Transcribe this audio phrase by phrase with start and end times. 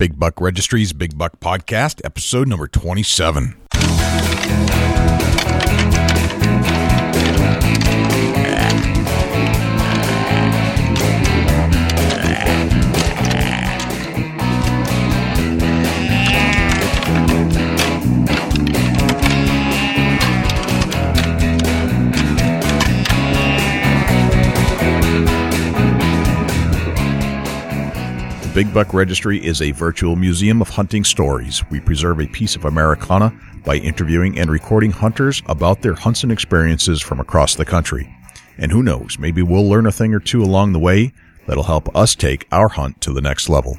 [0.00, 3.54] Big Buck Registries Big Buck Podcast, episode number 27.
[28.60, 31.64] Big Buck Registry is a virtual museum of hunting stories.
[31.70, 33.32] We preserve a piece of Americana
[33.64, 38.14] by interviewing and recording hunters about their hunts and experiences from across the country.
[38.58, 41.14] And who knows, maybe we'll learn a thing or two along the way
[41.46, 43.78] that'll help us take our hunt to the next level.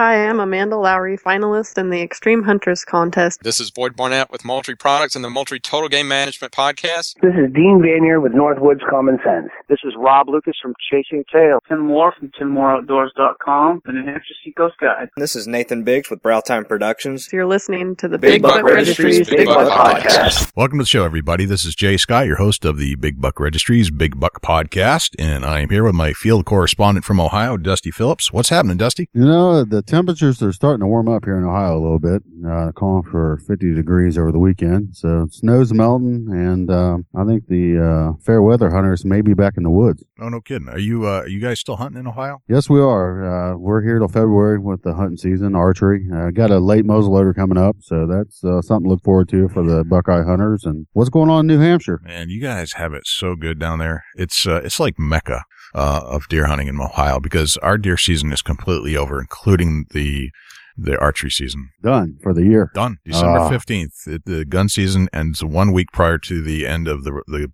[0.00, 3.42] Hi, I'm Amanda Lowery, finalist in the Extreme Huntress Contest.
[3.42, 7.16] This is Boyd Barnett with Moultrie Products and the Moultrie Total Game Management Podcast.
[7.20, 9.50] This is Dean Vanier with Northwoods Common Sense.
[9.68, 11.58] This is Rob Lucas from Chasing Tail.
[11.68, 15.10] Tim Moore from TimMooreOutdoors.com, the New Hampshire Seacoast Guide.
[15.18, 17.26] This is Nathan Biggs with Browtime Productions.
[17.26, 19.98] So you're listening to the Big Big, Buck Buck, Registries Registries Big Big Buck Buck
[19.98, 20.16] Podcast.
[20.16, 20.52] Podcast.
[20.56, 21.44] Welcome to the show, everybody.
[21.44, 25.44] This is Jay Scott, your host of the Big Buck Registries Big Buck Podcast, and
[25.44, 28.32] I am here with my field correspondent from Ohio, Dusty Phillips.
[28.32, 29.10] What's happening, Dusty?
[29.12, 32.22] You know, the temperatures are starting to warm up here in Ohio a little bit,
[32.46, 34.94] uh, calling for 50 degrees over the weekend.
[34.94, 39.54] So snow's melting, and uh, I think the uh, fair weather hunters may be back
[39.56, 40.04] in the woods.
[40.20, 40.68] Oh, no kidding.
[40.68, 42.40] Are you uh, are you guys still hunting in Ohio?
[42.48, 43.52] Yes, we are.
[43.52, 46.06] Uh, we're here till February with the hunting season, archery.
[46.14, 49.48] Uh, got a late muzzleloader coming up, so that's uh, something to look forward to
[49.48, 50.64] for the Buckeye hunters.
[50.64, 52.00] And what's going on in New Hampshire?
[52.04, 54.04] Man, you guys have it so good down there.
[54.14, 58.32] It's uh, it's like mecca uh, of deer hunting in Ohio because our deer season
[58.32, 60.30] is completely over, including the
[60.76, 61.68] the archery season.
[61.82, 62.70] Done for the year.
[62.74, 63.48] Done December Ah.
[63.50, 63.92] fifteenth.
[64.04, 67.48] the gun season ends one week prior to the end of the the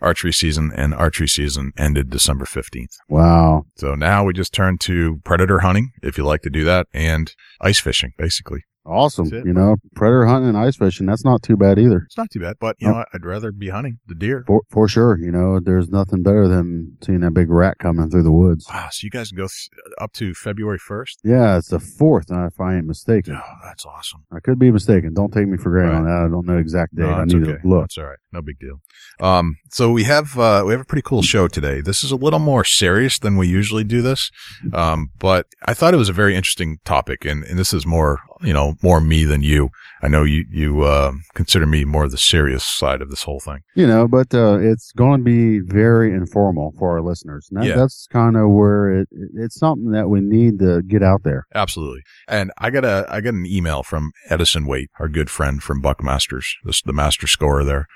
[0.00, 2.96] archery season, and archery season ended December fifteenth.
[3.08, 3.64] Wow.
[3.76, 7.32] So now we just turn to predator hunting, if you like to do that, and
[7.60, 8.62] ice fishing, basically.
[8.84, 9.32] Awesome.
[9.32, 9.46] It.
[9.46, 12.02] You know, predator hunting and ice fishing, that's not too bad either.
[12.06, 14.44] It's not too bad, but you know, I'd rather be hunting the deer.
[14.46, 15.18] For, for sure.
[15.18, 18.66] You know, there's nothing better than seeing that big rat coming through the woods.
[18.68, 19.70] Wow, so you guys can go th-
[20.00, 21.20] up to February first.
[21.22, 23.36] Yeah, it's the fourth, if I ain't mistaken.
[23.36, 24.24] Oh, that's awesome.
[24.32, 25.14] I could be mistaken.
[25.14, 25.98] Don't take me for granted Right.
[25.98, 26.26] on that.
[26.26, 27.02] I don't know the exact date.
[27.02, 27.60] No, I need okay.
[27.62, 27.82] to look.
[27.82, 28.18] That's all right.
[28.32, 28.80] No big deal.
[29.20, 31.80] Um, so we have uh, we have a pretty cool show today.
[31.80, 34.30] This is a little more serious than we usually do this,
[34.72, 38.20] um, but I thought it was a very interesting topic, and, and this is more
[38.42, 39.70] you know more me than you.
[40.02, 43.60] I know you you uh, consider me more the serious side of this whole thing.
[43.74, 47.48] You know, but uh, it's going to be very informal for our listeners.
[47.50, 47.76] And that, Yeah.
[47.76, 51.46] That's kind of where it, it's something that we need to get out there.
[51.54, 52.02] Absolutely.
[52.28, 55.82] And I got a I got an email from Edison Waite, our good friend from
[55.82, 57.86] Buckmasters, this the master scorer there.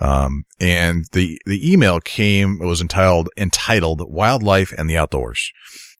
[0.00, 5.52] Um, and the the email came it was entitled entitled Wildlife and the Outdoors.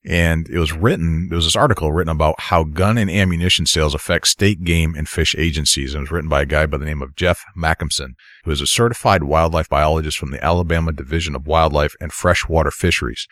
[0.04, 3.94] And it was written, there was this article written about how gun and ammunition sales
[3.94, 5.92] affect state game and fish agencies.
[5.92, 8.62] And it was written by a guy by the name of Jeff Makemson, who is
[8.62, 13.26] a certified wildlife biologist from the Alabama Division of Wildlife and Freshwater Fisheries.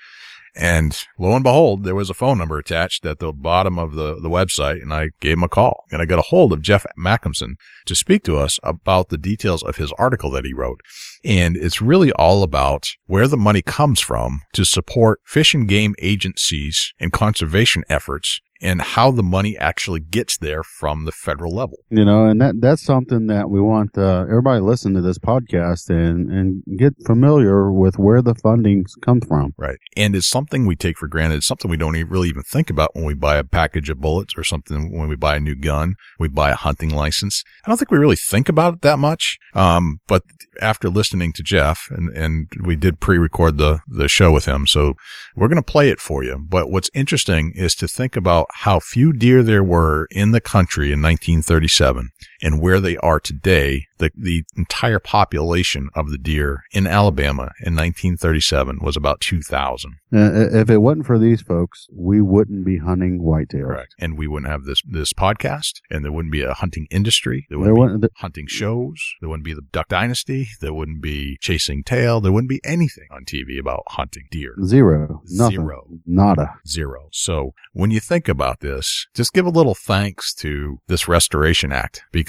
[0.59, 4.17] And lo and behold, there was a phone number attached at the bottom of the,
[4.21, 5.85] the website, and I gave him a call.
[5.93, 7.55] And I got a hold of Jeff Makemson
[7.87, 10.81] to speak to us about the details of his article that he wrote.
[11.25, 15.95] And it's really all about where the money comes from to support fish and game
[16.01, 21.79] agencies and conservation efforts and how the money actually gets there from the federal level.
[21.91, 25.91] You know, and that that's something that we want uh, everybody listen to this podcast
[25.91, 29.55] and, and get familiar with where the funding comes from.
[29.57, 29.79] Right.
[29.97, 31.37] And it's something we take for granted.
[31.37, 34.01] It's something we don't e- really even think about when we buy a package of
[34.01, 37.45] bullets or something when we buy a new gun, we buy a hunting license.
[37.65, 39.39] I don't think we really think about it that much.
[39.55, 40.23] Um, but
[40.61, 44.67] after listening to Jeff and, and we did pre-record the, the show with him.
[44.67, 44.95] So
[45.35, 46.39] we're going to play it for you.
[46.39, 50.93] But what's interesting is to think about how few deer there were in the country
[50.93, 52.11] in 1937
[52.43, 53.87] and where they are today.
[53.99, 59.97] The, the entire population of the deer in Alabama in 1937 was about 2,000.
[60.15, 63.66] Uh, if it wasn't for these folks, we wouldn't be hunting whitetail.
[63.66, 63.94] Correct.
[63.98, 67.47] And we wouldn't have this, this podcast and there wouldn't be a hunting industry.
[67.51, 68.95] There There wouldn't be wouldn't- hunting shows.
[69.21, 70.48] There wouldn't be the Duck Dynasty.
[70.60, 72.21] There wouldn't be chasing tail.
[72.21, 74.54] There wouldn't be anything on TV about hunting deer.
[74.65, 75.22] Zero.
[75.28, 75.57] Nothing.
[75.57, 75.89] Zero.
[76.07, 76.54] Nada.
[76.66, 77.09] Zero.
[77.13, 82.03] So when you think about this, just give a little thanks to this Restoration Act
[82.13, 82.28] because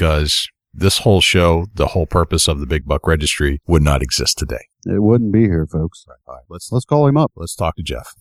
[0.73, 4.65] this whole show, the whole purpose of the Big Buck Registry would not exist today.
[4.85, 6.05] It wouldn't be here, folks.
[6.27, 7.31] All right, let's Let's call him up.
[7.35, 8.13] let's talk to Jeff.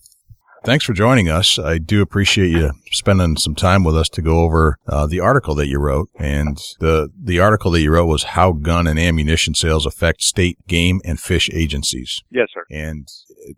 [0.65, 1.57] Thanks for joining us.
[1.57, 5.55] I do appreciate you spending some time with us to go over uh, the article
[5.55, 6.09] that you wrote.
[6.19, 10.57] And the the article that you wrote was how gun and ammunition sales affect state
[10.67, 12.21] game and fish agencies.
[12.29, 12.65] Yes, sir.
[12.69, 13.07] And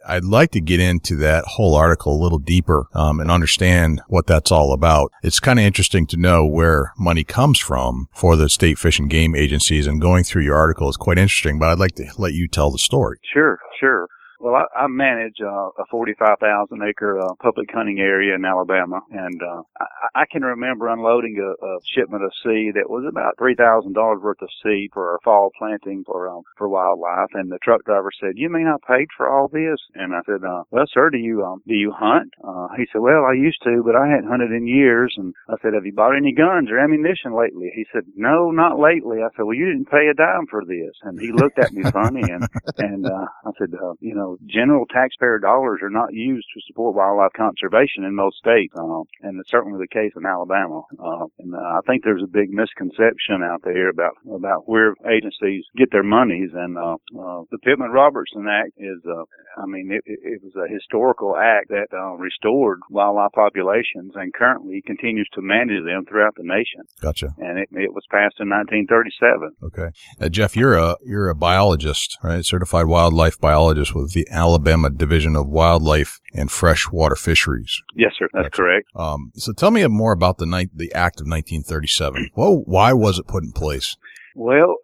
[0.07, 4.27] I'd like to get into that whole article a little deeper um, and understand what
[4.27, 5.11] that's all about.
[5.23, 9.09] It's kind of interesting to know where money comes from for the state fish and
[9.09, 11.59] game agencies, and going through your article is quite interesting.
[11.59, 13.19] But I'd like to let you tell the story.
[13.33, 14.07] Sure, sure.
[14.41, 19.39] Well, I, I manage uh, a 45,000 acre uh, public hunting area in Alabama, and
[19.39, 23.53] uh, I, I can remember unloading a, a shipment of seed that was about three
[23.53, 27.29] thousand dollars worth of seed for our fall planting for um, for wildlife.
[27.35, 30.43] And the truck driver said, "You mean I paid for all this?" And I said,
[30.43, 33.61] uh, "Well, sir, do you um, do you hunt?" Uh, he said, "Well, I used
[33.65, 36.71] to, but I hadn't hunted in years." And I said, "Have you bought any guns
[36.71, 40.15] or ammunition lately?" He said, "No, not lately." I said, "Well, you didn't pay a
[40.15, 42.47] dime for this." And he looked at me funny, and
[42.79, 46.95] and uh, I said, uh, "You know." General taxpayer dollars are not used to support
[46.95, 50.81] wildlife conservation in most states, uh, and it's certainly the case in Alabama.
[50.99, 55.65] Uh, and uh, I think there's a big misconception out there about about where agencies
[55.77, 56.51] get their monies.
[56.53, 59.23] And uh, uh, the Pittman Robertson Act is, uh,
[59.61, 64.81] I mean, it, it was a historical act that uh, restored wildlife populations, and currently
[64.85, 66.81] continues to manage them throughout the nation.
[67.01, 67.33] Gotcha.
[67.37, 69.51] And it, it was passed in 1937.
[69.63, 69.89] Okay,
[70.19, 72.45] uh, Jeff, you're a you're a biologist, right?
[72.45, 77.81] Certified wildlife biologist with the Alabama Division of Wildlife and Freshwater Fisheries.
[77.95, 78.27] Yes, sir.
[78.33, 78.87] That's correct.
[78.95, 82.29] Um, so tell me more about the night, the Act of 1937.
[82.35, 83.97] Well, why was it put in place?
[84.35, 84.77] Well,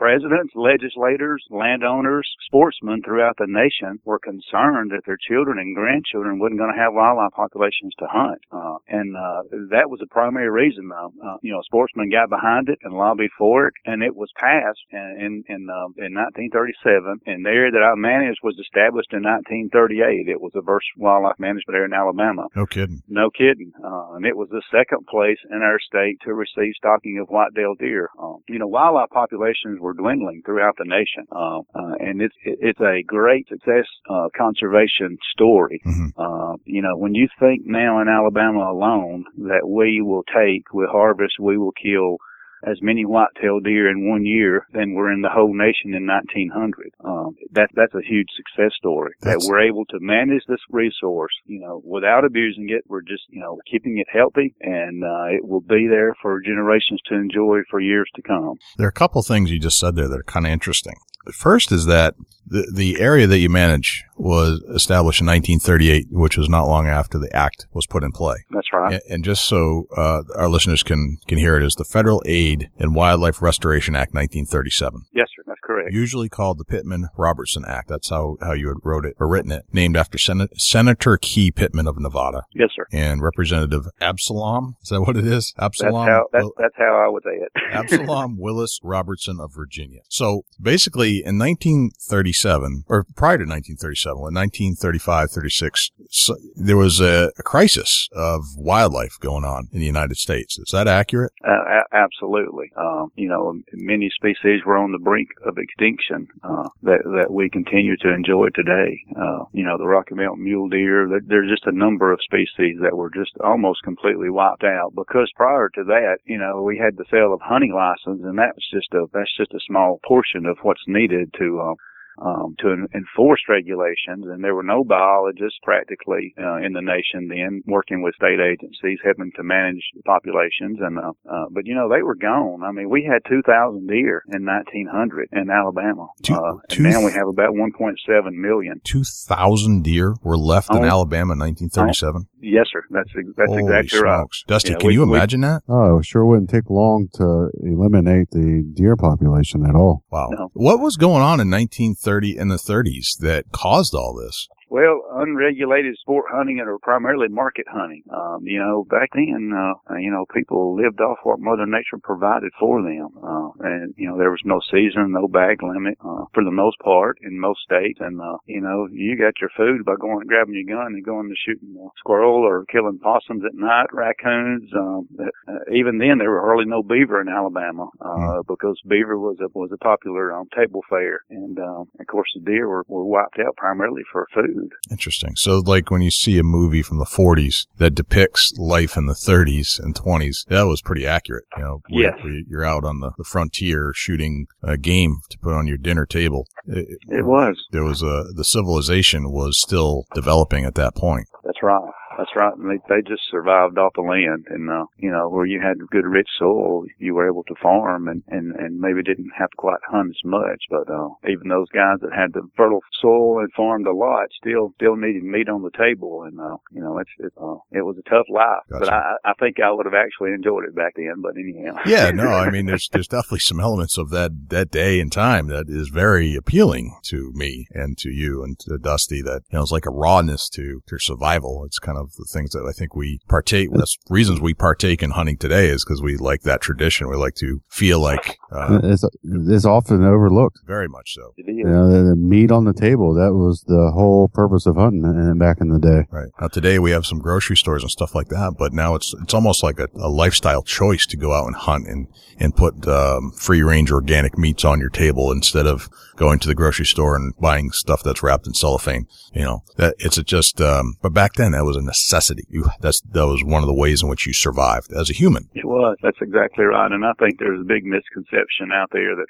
[0.00, 6.56] presidents, legislators, landowners, sportsmen throughout the nation were concerned that their children and grandchildren wasn't
[6.56, 8.40] going to have wildlife populations to hunt.
[8.50, 10.88] Uh, and uh, that was the primary reason.
[10.88, 14.32] Uh, uh, you know, sportsmen got behind it and lobbied for it, and it was
[14.40, 17.20] passed in in uh, in 1937.
[17.26, 20.32] And the area that I managed was established in 1938.
[20.32, 22.48] It was a Verse Wildlife Management Area in Alabama.
[22.56, 23.02] No kidding.
[23.06, 23.76] No kidding.
[23.76, 27.78] Uh, and it was the second place in our state to receive stocking of white-tailed
[27.78, 28.08] deer.
[28.16, 32.80] Uh, you know, wildlife populations were dwindling throughout the nation, uh, uh, and it's it's
[32.80, 35.80] a great success uh, conservation story.
[35.86, 36.20] Mm-hmm.
[36.20, 40.86] Uh, you know, when you think now in Alabama alone that we will take, we
[40.90, 42.18] harvest, we will kill
[42.66, 46.92] as many white-tailed deer in one year than were in the whole nation in 1900.
[47.04, 51.32] Um, that that's a huge success story That's- that we're able to manage this resource,
[51.46, 52.84] you know, without abusing it.
[52.88, 57.00] We're just, you know, keeping it healthy, and uh, it will be there for generations
[57.06, 58.54] to enjoy for years to come.
[58.76, 60.94] There are a couple things you just said there that are kind of interesting.
[61.32, 62.14] First is that
[62.46, 67.18] the, the area that you manage was established in 1938, which was not long after
[67.18, 68.36] the act was put in play.
[68.50, 68.94] That's right.
[68.94, 72.70] And, and just so uh, our listeners can can hear it, is the Federal Aid
[72.78, 75.42] and Wildlife Restoration Act 1937, Yes, sir.
[75.46, 75.92] That's correct.
[75.92, 77.88] usually called the Pittman Robertson Act.
[77.88, 81.50] That's how how you had wrote it or written it, named after Sen- Senator Key
[81.52, 82.84] Pittman of Nevada Yes, sir.
[82.92, 84.76] and Representative Absalom.
[84.82, 85.54] Is that what it is?
[85.56, 86.06] That's Absalom.
[86.08, 87.52] how that's, that's how I would say it.
[87.72, 90.00] Absalom Willis Robertson of Virginia.
[90.08, 97.30] So basically in 1937, or prior to 1937, in 1935, 36, so there was a,
[97.38, 100.58] a crisis of wildlife going on in the United States.
[100.58, 101.32] Is that accurate?
[101.46, 102.72] Uh, a- absolutely.
[102.76, 107.48] Um, you know, many species were on the brink of extinction uh, that that we
[107.50, 109.00] continue to enjoy today.
[109.16, 111.08] Uh, you know, the Rocky Mountain mule deer.
[111.26, 115.68] There's just a number of species that were just almost completely wiped out because prior
[115.74, 119.06] to that, you know, we had the sale of hunting license, and that's just a
[119.12, 121.60] that's just a small portion of what's needed to.
[121.60, 121.74] Uh,
[122.20, 127.62] um, to enforce regulations, and there were no biologists practically uh, in the nation then
[127.66, 130.78] working with state agencies, helping to manage the populations.
[130.80, 132.62] And uh, uh, but you know they were gone.
[132.62, 137.04] I mean, we had 2,000 deer in 1900 in Alabama, Two- uh, two- and now
[137.04, 137.96] we have about 1.7
[138.32, 138.80] million.
[138.84, 140.84] 2,000 deer were left in.
[140.84, 142.26] Alabama in 1937.
[142.42, 142.82] Yes, sir.
[142.90, 144.26] That's that's Holy exactly right.
[144.46, 145.62] Dusty, Yeah, can we- you we- imagine that?
[145.68, 150.04] Oh, it sure wouldn't take long to eliminate the deer population at all.
[150.10, 150.28] Wow.
[150.32, 150.50] No.
[150.54, 154.48] What was going on in 1930 and the 30s that caused all this?
[154.70, 158.04] Well, unregulated sport hunting and or primarily market hunting.
[158.14, 162.52] Um, you know, back then, uh, you know, people lived off what Mother Nature provided
[162.54, 163.08] for them.
[163.18, 166.78] Uh, and, you know, there was no season, no bag limit, uh, for the most
[166.78, 167.98] part in most states.
[167.98, 171.04] And, uh, you know, you got your food by going and grabbing your gun and
[171.04, 174.70] going to shooting a squirrel or killing possums at night, raccoons.
[174.72, 179.36] Um, uh, even then, there were hardly no beaver in Alabama, uh, because beaver was
[179.42, 181.22] a, was a popular, um, table fare.
[181.28, 184.59] And, um, of course, the deer were, were wiped out primarily for food.
[184.90, 185.36] Interesting.
[185.36, 189.14] So, like when you see a movie from the 40s that depicts life in the
[189.14, 191.44] 30s and 20s, that was pretty accurate.
[191.56, 192.14] You know, Yes.
[192.48, 196.46] you're out on the, the frontier shooting a game to put on your dinner table.
[196.66, 197.56] It, It was.
[197.72, 201.26] there was a the civilization was still developing at that point.
[201.44, 201.80] That's right.
[202.20, 202.52] That's right.
[202.52, 205.78] And they they just survived off the land, and uh, you know where you had
[205.88, 209.56] good rich soil, you were able to farm, and and and maybe didn't have to
[209.56, 210.64] quite hunt as much.
[210.68, 214.74] But uh, even those guys that had the fertile soil and farmed a lot still
[214.76, 217.96] still needed meat on the table, and uh, you know it's it, uh, it was
[217.96, 218.68] a tough life.
[218.68, 221.22] But I I think I would have actually enjoyed it back then.
[221.22, 221.80] But anyhow.
[221.86, 225.46] Yeah, no, I mean, there's there's definitely some elements of that that day and time
[225.46, 229.22] that is very appealing to me and to you and to Dusty.
[229.22, 231.64] That you know, it's like a rawness to to survival.
[231.64, 233.68] It's kind of the things that I think we partake.
[233.72, 237.08] That's reasons we partake in hunting today is because we like that tradition.
[237.08, 240.58] We like to feel like uh, It's, it's often overlooked.
[240.66, 241.32] very much so.
[241.36, 245.04] You know, the, the meat on the table, that was the whole purpose of hunting
[245.04, 246.06] uh, back in the day.
[246.10, 249.14] Right now, today we have some grocery stores and stuff like that, but now it's
[249.22, 252.06] it's almost like a, a lifestyle choice to go out and hunt and
[252.38, 255.88] and put um, free range organic meats on your table instead of
[256.20, 259.06] going to the grocery store and buying stuff that's wrapped in cellophane.
[259.32, 260.60] You know that it's just.
[260.60, 262.44] Um, but back then that was a necessity.
[262.48, 265.48] You that's that was one of the ways in which you survived as a human.
[265.54, 265.96] It was.
[266.02, 266.92] That's exactly right.
[266.92, 269.26] And I think there's a big misconception out there that,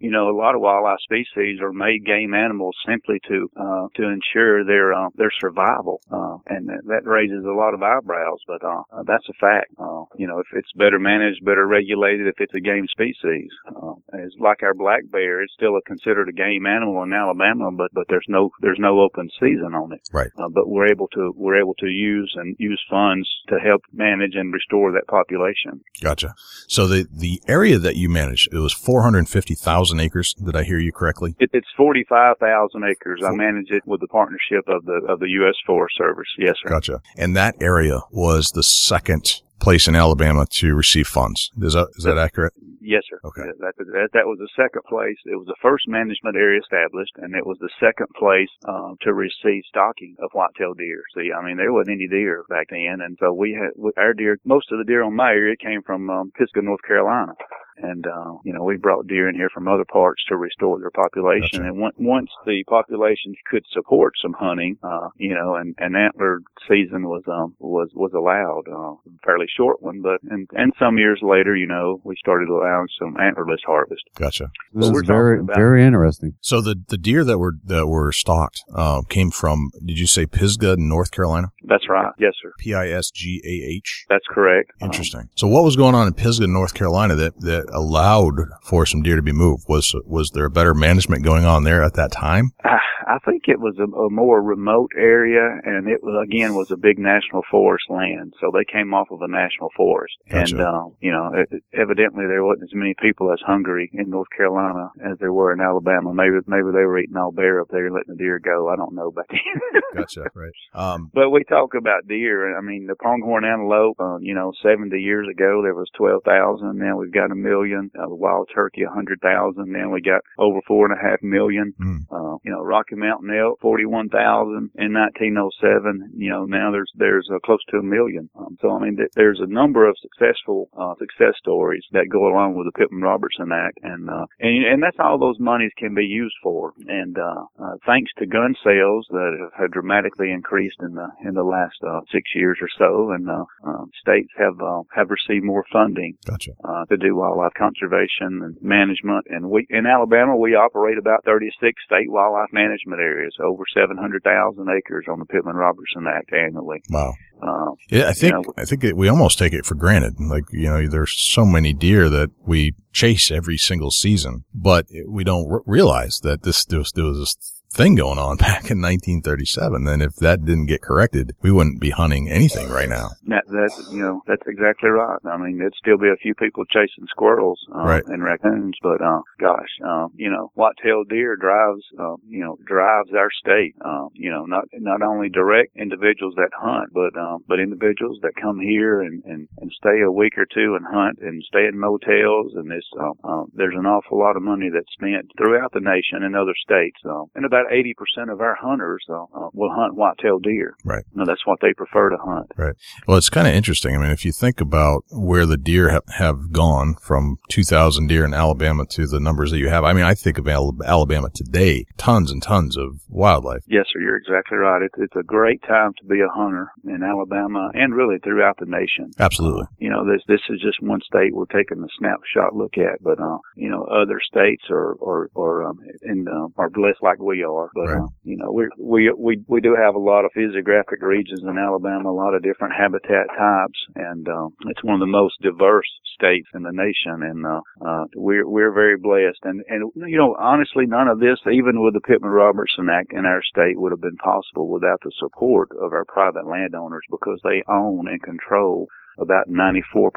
[0.00, 4.02] you know, a lot of wildlife species are made game animals simply to uh, to
[4.08, 8.38] ensure their uh, their survival, uh, and that- that raises a lot of eyebrows.
[8.46, 9.70] But uh, uh, that's a fact.
[9.78, 13.94] Uh, you know, if it's better managed, better regulated, if it's a game species, uh,
[14.14, 15.42] it's like our black bear.
[15.42, 19.00] It's still a, considered a game animal in Alabama, but but there's no there's no
[19.00, 20.00] open season on it.
[20.12, 20.30] Right.
[20.38, 24.34] Uh, but we're able to we're able to use and use funds to help manage
[24.34, 25.80] and restore that population.
[26.02, 26.34] Gotcha.
[26.68, 30.34] So the the area that you manage it was four hundred fifty thousand acres.
[30.34, 31.34] Did I hear you correctly?
[31.38, 33.22] It, it's forty five thousand acres.
[33.24, 35.54] I manage it with the partnership of the of the U.S.
[35.66, 36.28] Forest Service.
[36.38, 36.68] Yes, sir.
[36.68, 37.00] Gotcha.
[37.16, 41.50] And that area was the second place in Alabama to receive funds.
[41.60, 42.52] Is that is that accurate?
[42.80, 43.18] Yes, sir.
[43.24, 43.48] Okay.
[43.60, 45.16] That, that that was the second place.
[45.24, 49.14] It was the first management area established, and it was the second place um, to
[49.14, 51.02] receive stocking of whitetail deer.
[51.16, 54.38] See, I mean, there wasn't any deer back then, and so we had our deer.
[54.44, 57.32] Most of the deer on my area came from um, Pisgah, North Carolina.
[57.76, 60.90] And, uh, you know, we brought deer in here from other parts to restore their
[60.90, 61.60] population.
[61.60, 61.68] Gotcha.
[61.68, 66.40] And on- once the populations could support some hunting, uh, you know, and, and antler
[66.68, 71.20] season was, um, was, was allowed, uh, fairly short one, but, and, and some years
[71.22, 74.02] later, you know, we started allowing some antlerless harvest.
[74.16, 74.50] Gotcha.
[74.72, 76.34] This we're is very, very interesting.
[76.40, 79.70] So the the deer that were that were stocked uh, came from.
[79.84, 81.48] Did you say Pisgah, North Carolina?
[81.64, 82.12] That's right.
[82.18, 82.52] Yes, sir.
[82.58, 84.06] P I S G A H.
[84.08, 84.72] That's correct.
[84.80, 85.28] Um, Interesting.
[85.34, 89.16] So what was going on in Pisgah, North Carolina that, that allowed for some deer
[89.16, 89.64] to be moved?
[89.68, 92.52] Was was there better management going on there at that time?
[92.64, 96.70] I, I think it was a, a more remote area, and it was again was
[96.70, 98.34] a big national forest land.
[98.40, 100.54] So they came off of a national forest, Gotcha.
[100.56, 104.28] and uh, you know, it, evidently there wasn't as many people as hungry in North
[104.36, 106.12] Carolina as there were in Alabama.
[106.14, 108.68] Maybe maybe they were eating all bear up there and letting the deer go.
[108.68, 109.38] I don't know then.
[109.94, 110.24] Gotcha.
[110.34, 110.52] Right.
[110.74, 112.48] Um, But we talk about deer.
[112.48, 113.96] and I mean, the pronghorn antelope.
[114.00, 116.76] Uh, you know, 70 years ago there was 12,000.
[116.78, 117.53] Now we've got a million.
[117.54, 119.70] Uh, the wild turkey, a 100,000.
[119.70, 121.72] Now we got over four and a half million.
[121.80, 122.06] Mm.
[122.10, 126.12] Uh, you know, Rocky Mountain elk, 41,000 in 1907.
[126.16, 128.28] You know, now there's there's uh, close to a million.
[128.36, 132.26] Um, so I mean, th- there's a number of successful uh, success stories that go
[132.26, 135.94] along with the Pittman Robertson Act, and uh, and and that's all those monies can
[135.94, 136.72] be used for.
[136.86, 141.34] And uh, uh, thanks to gun sales that have, have dramatically increased in the in
[141.34, 145.44] the last uh, six years or so, and uh, uh, states have uh, have received
[145.44, 146.52] more funding gotcha.
[146.64, 149.26] uh, to do wildlife conservation and management.
[149.28, 155.06] And we in Alabama we operate about 36 state wildlife management areas, over 700,000 acres
[155.08, 156.82] on the Pittman Robertson Act annually.
[156.90, 157.14] Wow.
[157.42, 160.14] Uh, Yeah, I think know, I think it, we almost take it for granted.
[160.20, 165.24] Like you know, there's so many deer that we chase every single season, but we
[165.24, 169.86] don't r- realize that this there was, there this thing going on back in 1937.
[169.88, 173.10] And if that didn't get corrected, we wouldn't be hunting anything right now.
[173.26, 175.18] that that's you know that's exactly right.
[175.24, 178.04] I mean, there'd still be a few people chasing squirrels uh, Right.
[178.06, 183.10] and raccoons, but uh, gosh, uh, you know, white-tailed deer drives uh, you know drives
[183.16, 183.74] our state.
[183.84, 188.32] Uh, you know, not not only direct individuals that hunt, but um, but individuals that
[188.40, 191.78] come here and, and and stay a week or two and hunt and stay in
[191.78, 192.52] motels.
[192.54, 196.22] And this uh, uh, there's an awful lot of money that's spent throughout the nation
[196.22, 196.98] and other states.
[197.04, 200.76] Uh, and about 80% of our hunters uh, uh, will hunt white-tailed deer.
[200.84, 201.04] Right.
[201.14, 202.50] No, that's what they prefer to hunt.
[202.56, 202.74] Right.
[203.06, 203.94] Well, it's kind of interesting.
[203.94, 208.24] I mean, if you think about where the deer have, have gone from 2,000 deer
[208.24, 211.86] in Alabama to the numbers that you have, I mean, I think of Alabama today,
[211.96, 213.62] tons and tons of wildlife.
[213.66, 214.00] Yes, sir.
[214.00, 214.82] You're exactly right.
[214.82, 218.66] It's it's a great time to be a hunter in Alabama and really throughout the
[218.66, 219.12] nation.
[219.18, 219.66] Absolutely.
[219.78, 223.20] You know, this this is just one state we're taking a snapshot look at, but
[223.20, 227.43] uh, you know, other states are are are um, in uh, are blessed like we
[227.44, 227.70] are.
[227.74, 228.02] But Right.
[228.02, 231.58] uh, you know, we we we we do have a lot of physiographic regions in
[231.58, 235.88] Alabama, a lot of different habitat types, and um, it's one of the most diverse
[236.14, 237.22] states in the nation.
[237.22, 239.40] And uh, uh, we're we're very blessed.
[239.44, 243.26] And and you know, honestly, none of this, even with the Pittman Robertson Act in
[243.26, 247.62] our state, would have been possible without the support of our private landowners because they
[247.68, 250.10] own and control about 94%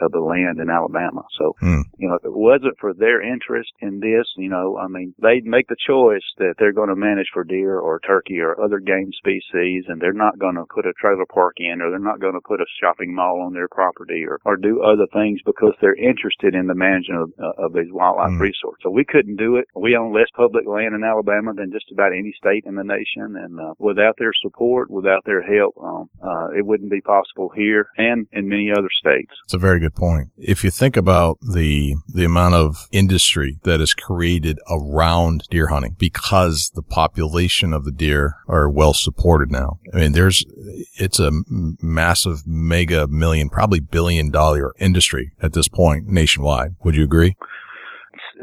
[0.00, 1.22] of the land in Alabama.
[1.38, 1.80] So, Hmm.
[1.98, 5.44] you know, if it wasn't for their interest in this, you know, I mean, they'd
[5.46, 9.10] make the choice that they're going to manage for deer or turkey or other game
[9.12, 12.34] species and they're not going to put a trailer park in or they're not going
[12.34, 15.94] to put a shopping mall on their property or, or do other things because they're
[15.94, 18.42] interested in the management of, uh, of these wildlife Hmm.
[18.42, 18.80] resources.
[18.82, 19.66] So we couldn't do it.
[19.74, 23.36] We own less public land in Alabama than just about any state in the nation.
[23.36, 27.88] And, uh, without their support, without their help, um, uh, it wouldn't be possible here
[27.96, 29.32] and in many other states.
[29.44, 30.28] It's a very good point.
[30.36, 35.96] If you think about the the amount of industry that is created around deer hunting
[35.98, 39.78] because the population of the deer are well supported now.
[39.92, 40.44] I mean, there's
[40.94, 46.76] it's a massive mega million, probably billion dollar industry at this point nationwide.
[46.84, 47.36] Would you agree?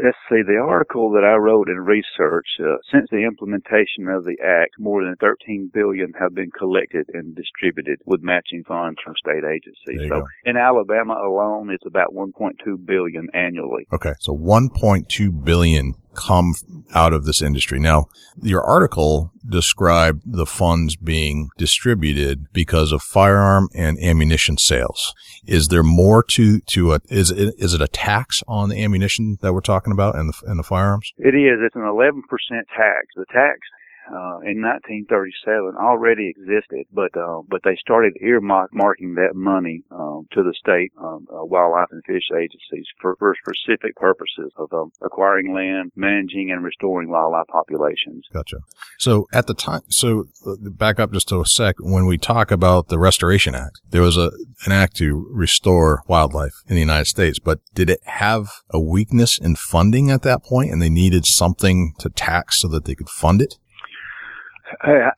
[0.03, 4.37] Let's see, the article that I wrote in research, uh, since the implementation of the
[4.43, 9.43] act, more than 13 billion have been collected and distributed with matching funds from state
[9.43, 10.09] agencies.
[10.09, 10.27] So go.
[10.45, 13.87] in Alabama alone, it's about 1.2 billion annually.
[13.93, 14.13] Okay.
[14.19, 16.53] So 1.2 billion come
[16.93, 17.79] out of this industry.
[17.79, 18.05] Now,
[18.41, 25.13] your article described the funds being distributed because of firearm and ammunition sales.
[25.45, 29.37] Is there more to, to a, is it, is it a tax on the ammunition
[29.41, 31.11] that we're talking about and the, and the firearms?
[31.17, 31.59] It is.
[31.61, 32.21] It's an 11%
[32.75, 33.07] tax.
[33.15, 33.59] The tax
[34.07, 40.43] uh, in 1937 already existed, but uh, but they started earmarking that money um, to
[40.43, 45.53] the state um, uh, wildlife and fish agencies for, for specific purposes of um, acquiring
[45.53, 48.25] land, managing and restoring wildlife populations.
[48.33, 48.57] Gotcha.
[48.99, 51.75] So at the time, so uh, back up just a sec.
[51.79, 54.31] When we talk about the Restoration Act, there was a,
[54.65, 59.37] an act to restore wildlife in the United States, but did it have a weakness
[59.37, 63.09] in funding at that point and they needed something to tax so that they could
[63.09, 63.55] fund it?
[64.71, 65.11] Uh,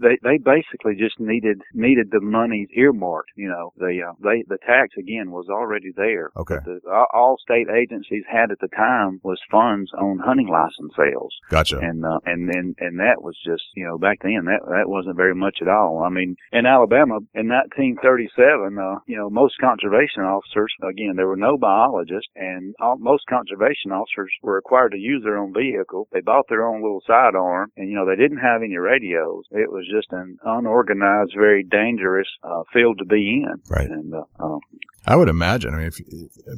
[0.00, 3.30] they they basically just needed needed the money earmarked.
[3.36, 6.30] You know, the uh, they the tax again was already there.
[6.36, 6.58] Okay.
[6.64, 6.80] The,
[7.12, 11.78] all- state agencies had at the time was funds on hunting license sales, Gotcha.
[11.78, 15.16] and uh, and then and that was just you know back then that that wasn't
[15.16, 16.02] very much at all.
[16.04, 21.36] I mean, in Alabama in 1937, uh, you know, most conservation officers again there were
[21.36, 26.08] no biologists, and all, most conservation officers were required to use their own vehicle.
[26.12, 29.44] They bought their own little sidearm, and you know they didn't have any radios.
[29.50, 33.54] It was just an unorganized, very dangerous uh, field to be in.
[33.68, 33.88] Right.
[33.88, 34.60] And uh, um,
[35.06, 35.74] I would imagine.
[35.74, 35.98] I mean, if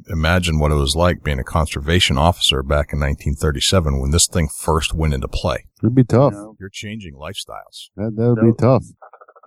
[0.08, 4.48] imagine what it was like being a conservation officer back in 1937 when this thing
[4.48, 5.66] first went into play.
[5.82, 6.32] It'd be tough.
[6.32, 7.90] you know, You're changing lifestyles.
[7.96, 8.84] That that would be tough.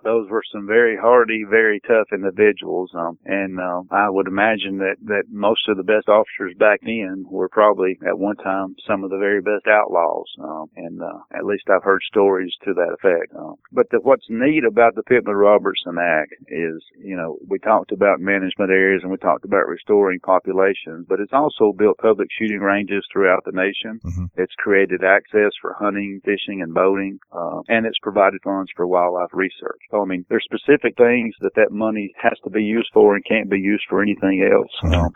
[0.04, 2.90] Those were some very hardy, very tough individuals.
[2.94, 7.24] Um, and um, I would imagine that that most of the best officers back then
[7.28, 10.26] were probably at one time some of the very best outlaws.
[10.42, 13.34] Um, and uh, at least I've heard stories to that effect.
[13.36, 17.92] Um, but the, what's neat about the Pittman Robertson Act is, you know, we talked
[17.92, 22.60] about management areas and we talked about restoring populations, but it's also built public shooting
[22.60, 24.00] ranges throughout the nation.
[24.04, 24.30] Mhm.
[24.36, 29.32] It's created access for hunting, fishing, and boating, uh, and it's provided funds for wildlife
[29.32, 29.80] research.
[29.90, 33.24] So, I mean, there's specific things that that money has to be used for and
[33.24, 34.70] can't be used for anything else.
[34.82, 35.04] Mhm.
[35.06, 35.12] Um,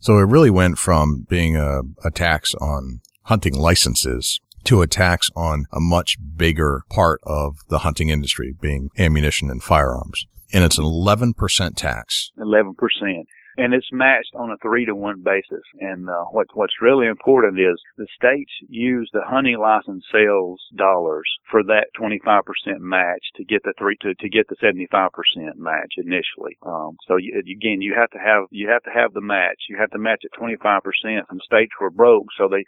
[0.00, 5.28] So it really went from being a, a tax on hunting licenses to a tax
[5.34, 10.26] on a much bigger part of the hunting industry being ammunition and firearms.
[10.52, 12.30] And it's an 11% tax.
[12.38, 13.26] 11%.
[13.58, 15.64] And it's matched on a three to one basis.
[15.80, 21.26] And uh, what, what's really important is the states use the hunting license sales dollars
[21.50, 22.44] for that 25%
[22.78, 25.10] match to get the three to, to get the 75%
[25.56, 26.56] match initially.
[26.62, 29.66] Um, so you, again, you have to have you have to have the match.
[29.68, 30.80] You have to match at 25%.
[31.28, 32.64] Some states were broke, so they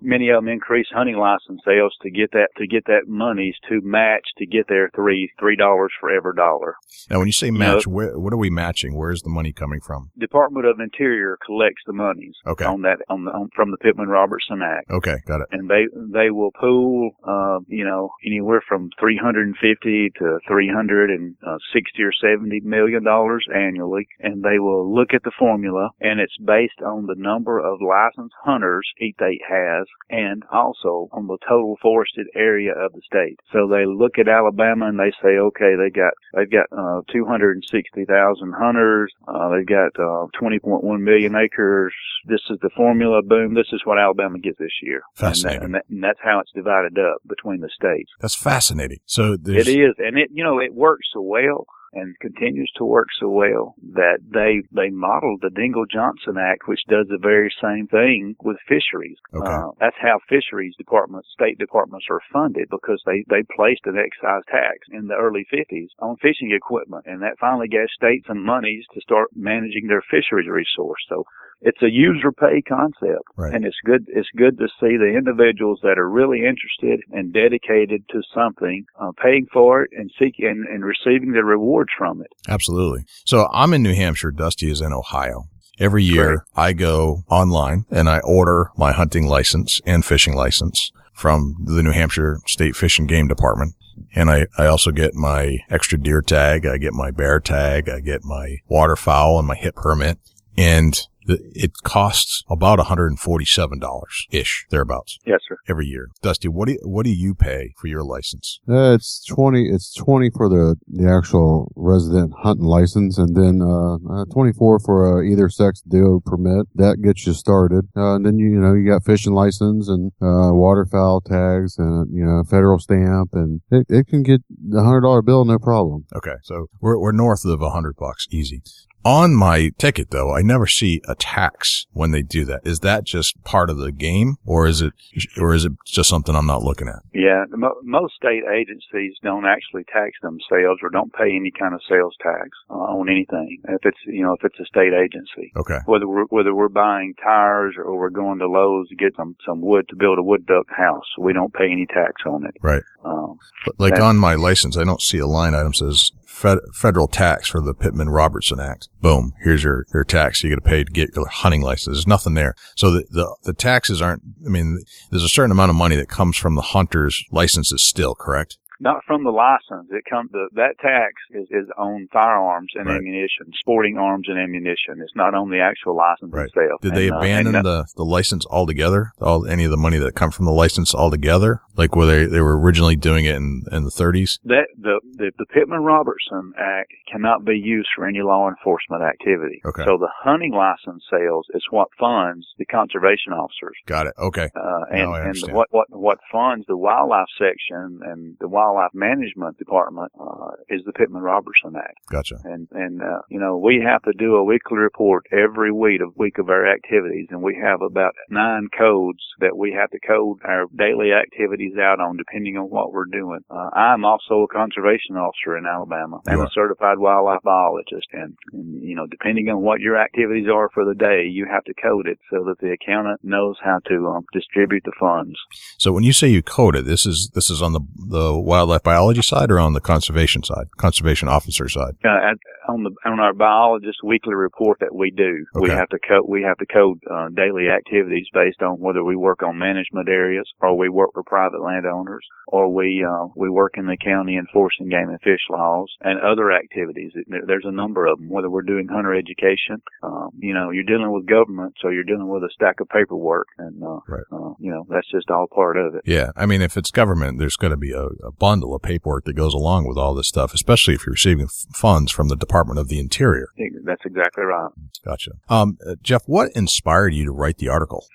[0.00, 3.80] many of them increase hunting license sales to get that to get that monies to
[3.82, 6.74] match to get their three three dollars for every dollar.
[7.08, 8.94] Now, when you say know- match, where, what are we matching?
[8.96, 10.10] Where's the money coming from?
[10.18, 12.64] Department of Interior collects the monies Okay.
[12.64, 15.46] on that on the on, from the Pittman Robertson Act, Okay, got it.
[15.52, 20.38] and they they will pool uh, you know anywhere from three hundred and fifty to
[20.46, 21.56] three hundred and uh,
[22.00, 26.80] or seventy million dollars annually, and they will look at the formula, and it's based
[26.84, 32.26] on the number of licensed hunters each state has and also on the total forested
[32.34, 33.38] area of the state.
[33.52, 38.52] So they look at Alabama and they say, okay, they got they've got uh, 260,000
[38.52, 41.94] hunters, uh, they've got uh, 20.1 million acres.
[42.26, 43.22] This is the formula.
[43.22, 45.02] Boom, this is what Alabama gets this year.
[45.14, 45.62] Fascinating.
[45.62, 48.10] And, that, and, that, and that's how it's divided up between the states.
[48.20, 48.98] That's fascinating.
[49.06, 49.68] So there's...
[49.68, 53.28] it is, and it you know it works so well and continues to work so
[53.28, 58.36] well that they they modeled the Dingell Johnson Act, which does the very same thing
[58.42, 59.18] with fisheries.
[59.34, 59.50] Okay.
[59.50, 64.44] Uh, that's how fisheries departments, state departments are funded because they they placed an excise
[64.46, 68.84] tax in the early 50s on fishing equipment, and that finally gave states some monies
[68.94, 71.02] to start managing their fisheries resource.
[71.08, 71.24] So
[71.62, 73.54] it's a user pay concept right.
[73.54, 78.02] and it's good it's good to see the individuals that are really interested and dedicated
[78.10, 82.28] to something uh, paying for it and seeking and, and receiving the rewards from it
[82.48, 85.44] absolutely so i'm in new hampshire dusty is in ohio
[85.78, 91.54] every year i go online and i order my hunting license and fishing license from
[91.64, 93.74] the new hampshire state fish and game department
[94.14, 96.66] and I, I also get my extra deer tag.
[96.66, 97.88] I get my bear tag.
[97.88, 100.18] I get my waterfowl and my HIP permit.
[100.56, 105.18] And it costs about $147 ish, thereabouts.
[105.26, 105.56] Yes, sir.
[105.68, 106.08] Every year.
[106.22, 108.60] Dusty, what do you, what do you pay for your license?
[108.68, 114.22] Uh, it's 20, it's 20 for the, the actual resident hunting license and then, uh,
[114.22, 116.66] uh 24 for uh, either sex deal permit.
[116.74, 117.88] That gets you started.
[117.96, 122.08] Uh, and then you, you know, you got fishing license and, uh, waterfowl tags and,
[122.12, 126.06] you know, federal stamp and it, it can get the hundred dollar bill, no problem.
[126.14, 126.36] Okay.
[126.42, 128.26] So we're, we're north of a hundred bucks.
[128.30, 128.62] Easy.
[129.04, 132.60] On my ticket though, I never see a tax when they do that.
[132.64, 134.92] Is that just part of the game or is it,
[135.38, 137.02] or is it just something I'm not looking at?
[137.14, 137.44] Yeah.
[137.82, 142.50] Most state agencies don't actually tax themselves or don't pay any kind of sales tax
[142.68, 143.58] uh, on anything.
[143.68, 145.52] If it's, you know, if it's a state agency.
[145.56, 145.78] Okay.
[145.86, 149.62] Whether we're, whether we're buying tires or we're going to Lowe's to get some, some
[149.62, 152.54] wood to build a wood duck house, we don't pay any tax on it.
[152.60, 152.82] Right.
[153.02, 157.08] Um, but like on my license, I don't see a line item says fed, federal
[157.08, 158.88] tax for the Pittman Robertson Act.
[159.00, 159.32] Boom.
[159.42, 161.96] Here's your, your tax you got to pay to get your hunting license.
[161.96, 162.54] There's nothing there.
[162.76, 166.08] So the, the, the taxes aren't, I mean, there's a certain amount of money that
[166.08, 168.58] comes from the hunter's licenses still, correct?
[168.80, 169.88] Not from the license.
[169.90, 172.96] It comes the, that tax is, is on firearms and Right.
[172.96, 175.00] ammunition, sporting arms and ammunition.
[175.02, 176.46] It's not on the actual license Right.
[176.46, 176.80] itself.
[176.80, 179.12] Did they And, uh, abandon and that- the, the license altogether?
[179.20, 181.60] All, any of the money that come from the license altogether?
[181.76, 184.38] Like where they, they were originally doing it in, in the thirties?
[184.44, 189.60] that the, the the Pittman Robertson Act cannot be used for any law enforcement activity.
[189.64, 189.84] Okay.
[189.84, 193.76] So the hunting license sales is what funds the conservation officers.
[193.86, 194.14] Got it.
[194.18, 194.48] Okay.
[194.54, 195.14] Uh, and,
[195.44, 200.82] and what, what, what funds the wildlife section and the wildlife management department, uh, is
[200.86, 201.98] the Pittman Robertson Act.
[202.10, 202.36] Gotcha.
[202.44, 206.16] And, and, uh, you know, we have to do a weekly report every week of
[206.16, 210.38] week of our activities and we have about nine codes that we have to code
[210.44, 213.40] our daily activities out on depending on what we're doing.
[213.50, 218.08] Uh, I'm also a conservation officer in Alabama and You a certified wildlife biologist.
[218.12, 221.64] And, and, you know, depending on what your activities are for the day, you have
[221.64, 225.36] to code it so that the accountant knows how to um, distribute the funds.
[225.78, 228.82] So when you say you code it, this is, this is on the, the wildlife
[228.82, 231.94] biology side or on the conservation side, conservation officer side?
[232.04, 232.36] uh, at,
[232.68, 236.42] on the on our biologist weekly report that we do, we have to code we
[236.42, 240.76] have to code uh, daily activities based on whether we work on management areas or
[240.76, 245.08] we work for private landowners or we uh, we work in the county enforcing game
[245.08, 247.12] and fish laws and other activities.
[247.46, 248.28] There's a number of them.
[248.28, 252.28] Whether we're doing hunter education, um, you know, you're dealing with government, so you're dealing
[252.28, 254.24] with a stack of paperwork, and uh, Right.
[254.32, 256.02] uh, you know that's just all part of it.
[256.04, 256.30] Yeah.
[256.36, 259.34] I mean, if it's government, there's going to be a, a bundle of paperwork that
[259.34, 262.80] goes along with all this stuff, especially if you're receiving f- funds from the Department
[262.80, 263.48] of the Interior.
[263.84, 264.70] That's exactly right.
[265.04, 265.32] Gotcha.
[265.48, 268.06] Um, uh, Jeff, what inspired you to write the article?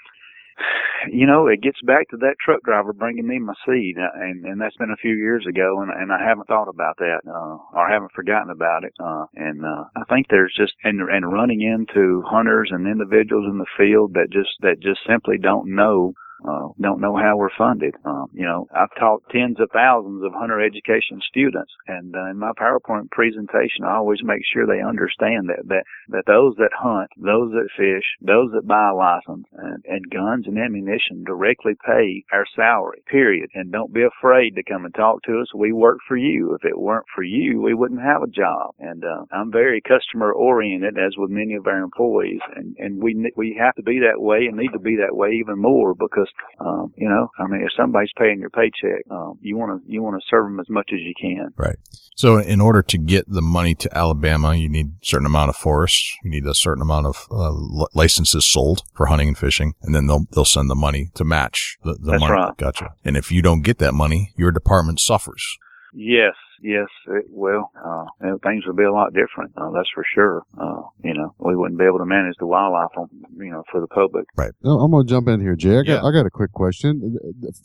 [1.11, 4.45] you know, it gets back to that truck driver bringing me my seed, uh, and
[4.45, 7.57] and that's been a few years ago, and and I haven't thought about that, uh,
[7.73, 11.61] or haven't forgotten about it, uh, and uh, I think there's just and and running
[11.61, 16.13] into hunters and individuals in the field that just that just simply don't know.
[16.45, 17.95] Uh, don't know how we're funded.
[18.05, 22.37] Um, you know, I've taught tens of thousands of hunter education students, and uh, in
[22.37, 27.09] my PowerPoint presentation, I always make sure they understand that that that those that hunt,
[27.17, 32.23] those that fish, those that buy a license and, and guns and ammunition directly pay
[32.31, 33.49] our salary, period.
[33.53, 35.53] And don't be afraid to come and talk to us.
[35.55, 36.53] We work for you.
[36.53, 38.75] If it weren't for you, we wouldn't have a job.
[38.79, 42.41] And, uh, I'm very customer oriented as with many of our employees.
[42.55, 45.31] And, and we, we have to be that way and need to be that way
[45.31, 49.57] even more because um, you know, I mean, if somebody's paying your paycheck, um, you
[49.57, 51.49] want to you want to serve them as much as you can.
[51.57, 51.75] Right.
[52.15, 55.57] So in order to get the money to Alabama, you need a certain amount of
[55.57, 56.15] forests.
[56.23, 57.51] You need a certain amount of uh,
[57.93, 61.77] licenses sold for hunting and fishing, and then they'll they'll send the money to match
[61.83, 62.33] the, the That's money.
[62.33, 62.57] right.
[62.57, 62.93] Gotcha.
[63.03, 65.57] And if you don't get that money, your department suffers.
[65.93, 66.33] Yes,
[66.65, 67.71] yes, it will.
[67.83, 69.51] Uh, and things would be a lot different.
[69.57, 70.43] Uh, that's for sure.
[70.59, 73.79] Uh, you know, we wouldn't be able to manage the wildlife on, you know, for
[73.81, 74.25] the public.
[74.63, 75.77] No, I'm gonna jump in here, Jay.
[75.79, 76.03] I got, Yeah.
[76.03, 77.17] I got a quick question.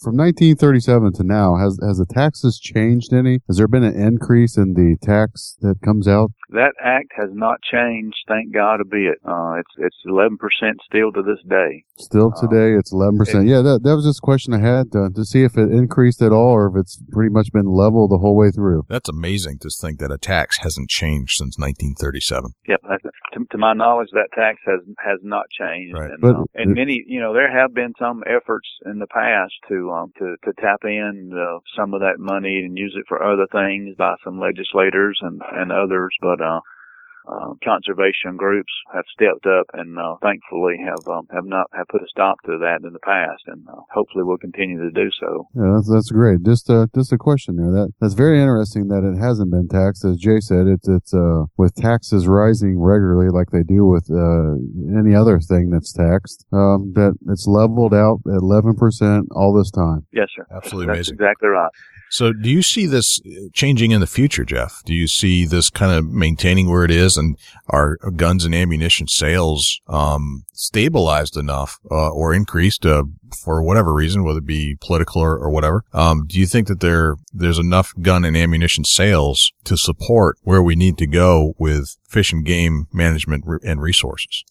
[0.03, 3.41] From 1937 to now, has has the taxes changed any?
[3.49, 6.31] Has there been an increase in the tax that comes out?
[6.51, 9.19] That act has not changed, thank God, a bit.
[9.25, 10.37] Uh, it's it's 11%
[10.85, 11.85] still to this day.
[11.97, 13.47] Still Uh, today, it's 11 percent.
[13.47, 16.21] Yeah, that that was just a question I had uh, to see if it increased
[16.23, 18.85] at all, or if it's pretty much been level the whole way through.
[18.91, 22.51] That's amazing to think that a tax hasn't changed since 1937.
[22.67, 22.81] Yep,
[23.35, 25.95] to, to my knowledge, that tax has has not changed.
[25.95, 26.11] Right.
[26.11, 29.55] And, But uh, and many, you know, there have been some efforts in the past
[29.69, 33.23] to um to to tap in uh, some of that money and use it for
[33.23, 36.61] other things by some legislators and and others, but uh.
[37.29, 42.03] Uh, conservation groups have stepped up and uh, thankfully have um, have not have put
[42.03, 45.47] a stop to that in the past, and uh, hopefully will continue to do so.
[45.55, 46.43] Yeah, that's that's great.
[46.45, 47.71] Just uh, just a question there.
[47.71, 50.05] That that's very interesting that it hasn't been taxed.
[50.05, 54.57] As Jay said, it's it's uh with taxes rising regularly like they do with uh
[54.99, 56.47] any other thing that's taxed.
[56.53, 60.07] Um, that it's leveled out at 11 percent all this time.
[60.13, 60.47] Yes, sir.
[60.55, 61.15] Absolutely That's amazing.
[61.15, 61.71] exactly right.
[62.11, 63.21] So do you see this
[63.53, 64.83] changing in the future, Jeff?
[64.85, 69.07] Do you see this kind of maintaining where it is and our guns and ammunition
[69.07, 73.05] sales, um, stabilized enough, uh, or increased, uh,
[73.45, 75.85] for whatever reason, whether it be political or, or whatever?
[75.93, 80.63] Um, do you think that there, there's enough gun and ammunition sales to support where
[80.63, 84.45] we need to go with fish and game management and resources?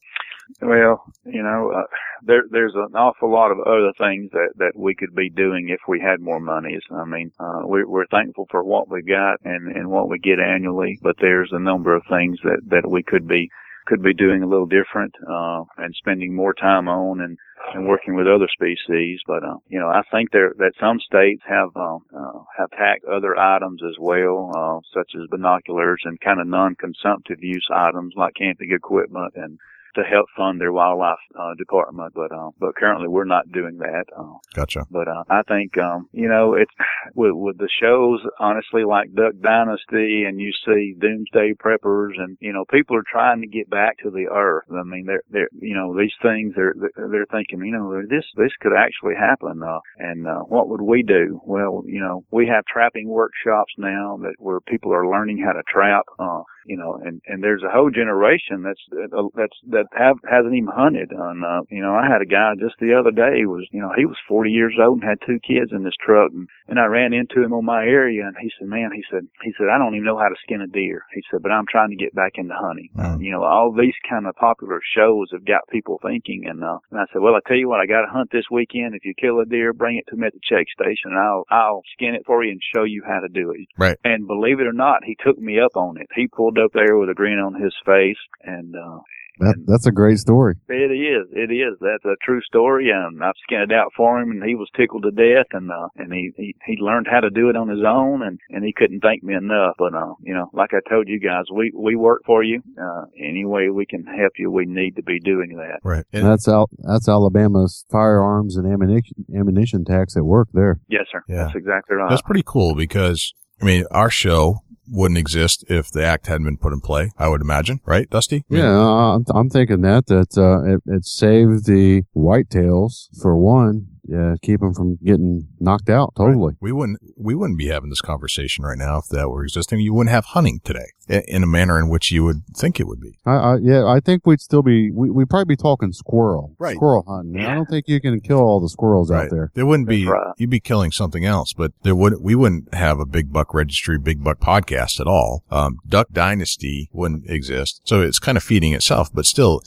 [0.62, 1.88] Well, you know, uh,
[2.24, 5.80] there there's an awful lot of other things that that we could be doing if
[5.88, 6.82] we had more monies.
[6.92, 10.40] I mean, uh, we're we're thankful for what we got and and what we get
[10.40, 13.50] annually, but there's a number of things that that we could be
[13.86, 17.38] could be doing a little different uh, and spending more time on and
[17.74, 19.20] and working with other species.
[19.28, 23.06] But uh, you know, I think there that some states have uh, uh, have taxed
[23.06, 28.34] other items as well, uh, such as binoculars and kind of non-consumptive use items like
[28.36, 29.60] camping equipment and
[30.00, 32.14] to help fund their wildlife uh, department.
[32.16, 34.06] But uh, but currently we're not doing that.
[34.16, 34.86] Uh, Gotcha.
[34.90, 36.72] but uh, I think um, you know it's
[37.16, 42.54] with with the shows honestly like Duck Dynasty and you see Doomsday Preppers and you
[42.54, 44.66] know people are trying to get back to the earth.
[44.72, 48.52] I mean they're they're you know these things they're they're thinking you know this this
[48.62, 51.42] could actually happen uh, and uh, what would we do?
[51.46, 55.64] Well you know we have trapping workshops now that where people are learning how to
[55.68, 56.06] trap.
[56.18, 60.56] Uh, you know, and and there's a whole generation that's uh, that's that have hasn't
[60.56, 61.12] even hunted.
[61.12, 63.91] And uh, you know, I had a guy just the other day was you know
[63.95, 66.86] he was 40 years old and had two kids in this truck, and and I
[66.86, 69.78] ran into him on my area, and he said, man, he said he said I
[69.78, 71.04] don't even know how to skin a deer.
[71.13, 72.89] He said, but I'm trying to get back into hunting.
[72.95, 73.23] Mm.
[73.23, 76.99] You know, all these kind of popular shows have got people thinking, and uh, and
[76.99, 78.95] I said, well, I tell you what, I got to hunt this weekend.
[78.95, 81.45] If you kill a deer, bring it to me at the check station, and I'll
[81.49, 83.67] I'll skin it for you and show you how to do it.
[83.78, 83.97] Right.
[84.04, 86.08] And believe it or not, he took me up on it.
[86.15, 88.99] He pulled up there with a grin on his face, and uh,
[89.39, 90.56] That that's a great story.
[90.67, 91.78] it is, it is.
[91.80, 95.04] That's a true story, and I've skinned it out for him, and he was tickled
[95.04, 97.84] to death, and uh, and he, he he learned how to do it on his
[97.88, 99.75] own, and and he couldn't thank me enough.
[99.78, 102.62] But uh, you know, like I told you guys, we we work for you.
[102.80, 105.80] Uh, any way we can help you, we need to be doing that.
[105.84, 106.06] Right.
[106.13, 110.80] And that's out that's Alabama's firearms and ammunition ammunition tax at work there.
[110.89, 111.23] Yes, sir.
[111.28, 111.45] Yeah.
[111.45, 112.10] That's exactly right.
[112.10, 116.58] That's pretty cool because, I mean, our show wouldn't exist if the act hadn't been
[116.58, 118.43] put in play, I would imagine, right, Dusty?
[118.49, 123.88] Yeah, uh, I'm, I'm thinking that that uh, it, it saved the whitetails for one.
[124.10, 126.56] Yeah, keep them from getting knocked out totally.
[126.60, 129.80] We wouldn't, we wouldn't be having this conversation right now if that were existing.
[129.80, 130.88] You wouldn't have hunting today
[131.28, 133.17] in a manner in which you would think it would be.
[133.26, 136.76] I, I yeah, I think we'd still be we we'd probably be talking squirrel, Right.
[136.76, 137.45] Squirrel hunting.
[137.45, 139.52] I don't think you can kill all the squirrels out there.
[139.54, 140.34] There wouldn't be, right.
[140.38, 143.98] you'd be killing something else, but there would, we wouldn't have a big buck registry,
[143.98, 145.43] big buck podcast at all.
[145.52, 147.82] Um, Duck Dynasty wouldn't exist.
[147.86, 149.62] So it's kind of feeding itself, but still,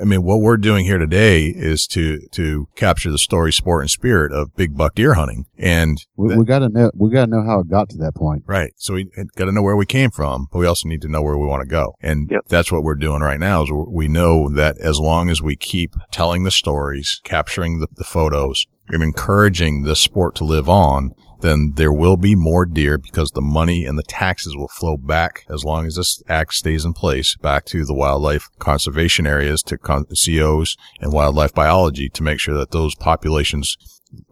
[0.00, 3.90] I mean, what we're doing here today is to, to capture the story, sport and
[3.90, 5.46] spirit of big buck deer hunting.
[5.56, 8.44] And We, that- we gotta know we gotta know how it got to that point.
[8.46, 8.72] Right.
[8.76, 9.04] So we
[9.36, 11.46] got to know where we came from, but we also need to know where we
[11.46, 11.94] want to go.
[12.00, 12.42] And Yep.
[12.48, 15.94] that's what we're doing right now is we know that as long as we keep
[16.10, 21.72] telling the stories, capturing the, the photos, and encouraging the sport to live on, then
[21.76, 25.64] there will be more deer because the money and the taxes will flow back as
[25.64, 30.06] long as this act stays in place back to the wildlife conservation areas, to con-
[30.06, 33.76] COs and wildlife biology to make sure that those populations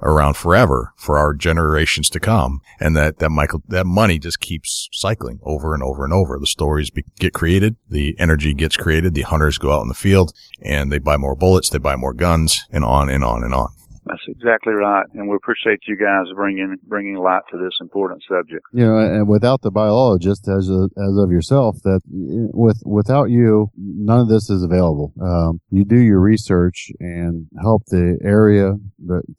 [0.01, 2.61] around forever for our generations to come.
[2.81, 6.38] And that, that Michael, that money just keeps cycling over and over and over.
[6.38, 7.77] The stories be, get created.
[7.88, 9.14] The energy gets created.
[9.14, 11.69] The hunters go out in the field and they buy more bullets.
[11.69, 13.69] They buy more guns and on and on and on.
[14.07, 18.64] That's exactly right, and we appreciate you guys bringing bringing light to this important subject.
[18.73, 23.71] You know, and without the biologist, as a, as of yourself, that with without you,
[23.77, 25.12] none of this is available.
[25.21, 28.75] Um, you do your research and help the area,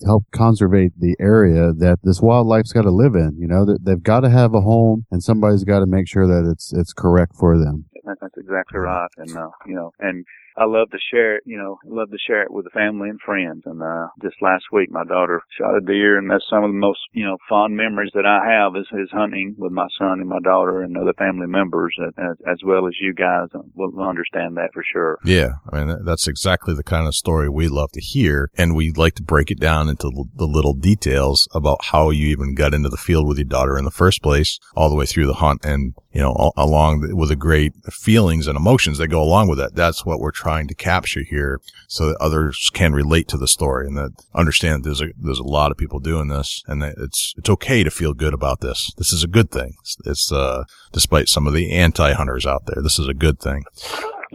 [0.06, 3.38] help conservate the area that this wildlife's got to live in.
[3.40, 6.50] You know, they've got to have a home, and somebody's got to make sure that
[6.52, 7.86] it's it's correct for them.
[8.04, 10.26] That's exactly right, and uh, you know, and
[10.58, 13.20] I love to share it, you know, love to share it with the family and
[13.22, 13.64] friends.
[13.66, 16.78] And, uh, just last week, my daughter shot a deer and that's some of the
[16.78, 20.30] most, you know, fond memories that I have is, is hunting with my son and
[20.30, 24.70] my daughter and other family members as, as well as you guys will understand that
[24.74, 25.20] for sure.
[25.24, 25.52] Yeah.
[25.72, 28.50] I mean, that's exactly the kind of story we love to hear.
[28.58, 32.56] And we'd like to break it down into the little details about how you even
[32.56, 35.28] got into the field with your daughter in the first place, all the way through
[35.28, 39.50] the hunt and, you know, along with the great feelings and emotions that go along
[39.50, 39.76] with that.
[39.76, 43.86] That's what we're trying to capture here so that others can relate to the story
[43.86, 46.96] and that understand that there's a, there's a lot of people doing this and that
[46.98, 48.92] it's, it's okay to feel good about this.
[48.98, 49.76] This is a good thing.
[49.82, 53.66] It's, it's uh, despite some of the anti-hunters out there, this is a good thing.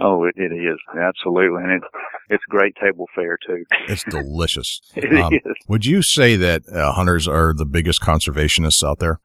[0.01, 0.79] Oh, it, it is.
[0.97, 1.64] Absolutely.
[1.64, 1.83] And it,
[2.31, 3.64] it's great table fare too.
[3.88, 4.81] It's delicious.
[4.95, 5.42] it um, is.
[5.66, 9.18] Would you say that uh, hunters are the biggest conservationists out there?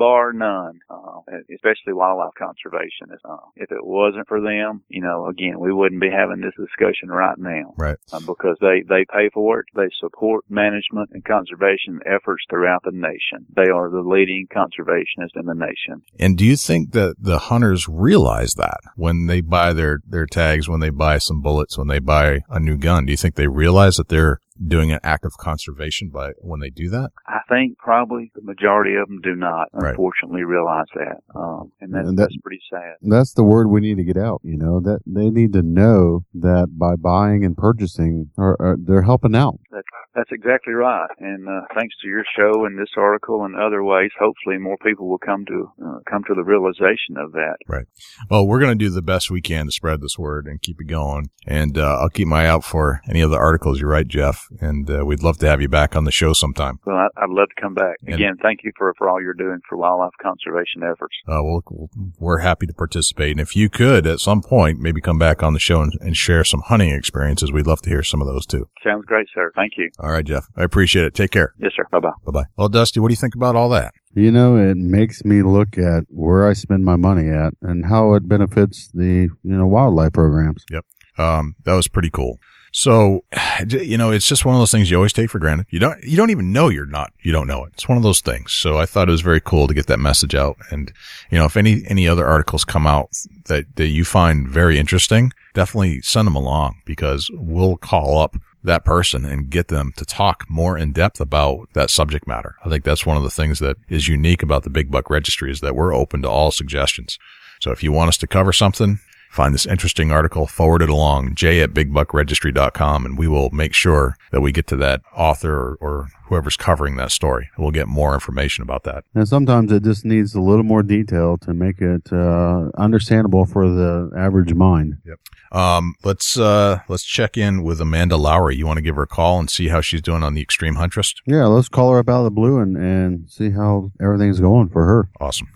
[0.00, 1.20] Bar none, uh,
[1.54, 3.12] especially wildlife conservation.
[3.22, 7.10] Uh, if it wasn't for them, you know, again, we wouldn't be having this discussion
[7.10, 7.74] right now.
[7.76, 7.98] Right.
[8.10, 9.66] Uh, because they, they pay for it.
[9.74, 13.44] They support management and conservation efforts throughout the nation.
[13.54, 16.02] They are the leading conservationists in the nation.
[16.18, 20.66] And do you think that the hunters realize that when they buy their, their tags,
[20.66, 23.04] when they buy some bullets, when they buy a new gun?
[23.04, 26.70] Do you think they realize that they're doing an act of conservation by when they
[26.70, 27.10] do that?
[27.26, 29.90] I think probably the majority of them do not, right.
[29.90, 32.96] unfortunately, realize that, um, and, that, and that, that's pretty sad.
[33.02, 34.40] That's the word we need to get out.
[34.44, 39.02] You know that they need to know that by buying and purchasing, or, or they're
[39.02, 39.60] helping out.
[39.70, 39.86] That's
[40.20, 41.08] that's exactly right.
[41.18, 45.08] And uh, thanks to your show and this article and other ways, hopefully more people
[45.08, 47.56] will come to uh, come to the realization of that.
[47.66, 47.86] Right.
[48.30, 50.80] Well, we're going to do the best we can to spread this word and keep
[50.80, 51.30] it going.
[51.46, 54.46] And uh, I'll keep my eye out for any of the articles you write, Jeff.
[54.60, 56.78] And uh, we'd love to have you back on the show sometime.
[56.84, 58.36] Well, I, would love to come back and, again.
[58.42, 61.16] Thank you for for all you're doing for wildlife conservation efforts.
[61.26, 63.32] Uh, well, we're happy to participate.
[63.32, 66.16] And if you could, at some point, maybe come back on the show and, and
[66.16, 68.68] share some hunting experiences, we'd love to hear some of those too.
[68.84, 69.52] Sounds great, sir.
[69.54, 69.90] Thank you.
[69.98, 70.46] All right, Jeff.
[70.56, 71.14] I appreciate it.
[71.14, 71.54] Take care.
[71.58, 71.84] Yes, sir.
[71.90, 72.10] Bye bye.
[72.24, 72.44] Bye bye.
[72.56, 73.92] Well, Dusty, what do you think about all that?
[74.14, 78.14] You know, it makes me look at where I spend my money at and how
[78.14, 80.64] it benefits the, you know, wildlife programs.
[80.70, 80.84] Yep.
[81.18, 82.38] Um, that was pretty cool.
[82.72, 83.24] So,
[83.68, 85.66] you know, it's just one of those things you always take for granted.
[85.70, 87.72] You don't, you don't even know you're not, you don't know it.
[87.74, 88.52] It's one of those things.
[88.52, 90.56] So I thought it was very cool to get that message out.
[90.70, 90.92] And,
[91.30, 93.10] you know, if any, any other articles come out
[93.46, 98.84] that, that you find very interesting, definitely send them along because we'll call up that
[98.84, 102.56] person and get them to talk more in depth about that subject matter.
[102.64, 105.50] I think that's one of the things that is unique about the Big Buck Registry
[105.50, 107.18] is that we're open to all suggestions.
[107.60, 111.34] So if you want us to cover something, find this interesting article, forward it along,
[111.36, 115.76] j at bigbuckregistry.com, and we will make sure that we get to that author or,
[115.80, 117.48] or whoever's covering that story.
[117.56, 119.04] We'll get more information about that.
[119.14, 123.68] And sometimes it just needs a little more detail to make it uh, understandable for
[123.68, 124.98] the average mind.
[125.06, 125.18] Yep.
[125.52, 128.56] Um, let's uh, let's check in with Amanda Lowery.
[128.56, 130.74] You want to give her a call and see how she's doing on the Extreme
[130.76, 131.14] Huntress?
[131.26, 134.68] Yeah, let's call her up out of the blue and, and see how everything's going
[134.68, 135.08] for her.
[135.20, 135.48] Awesome.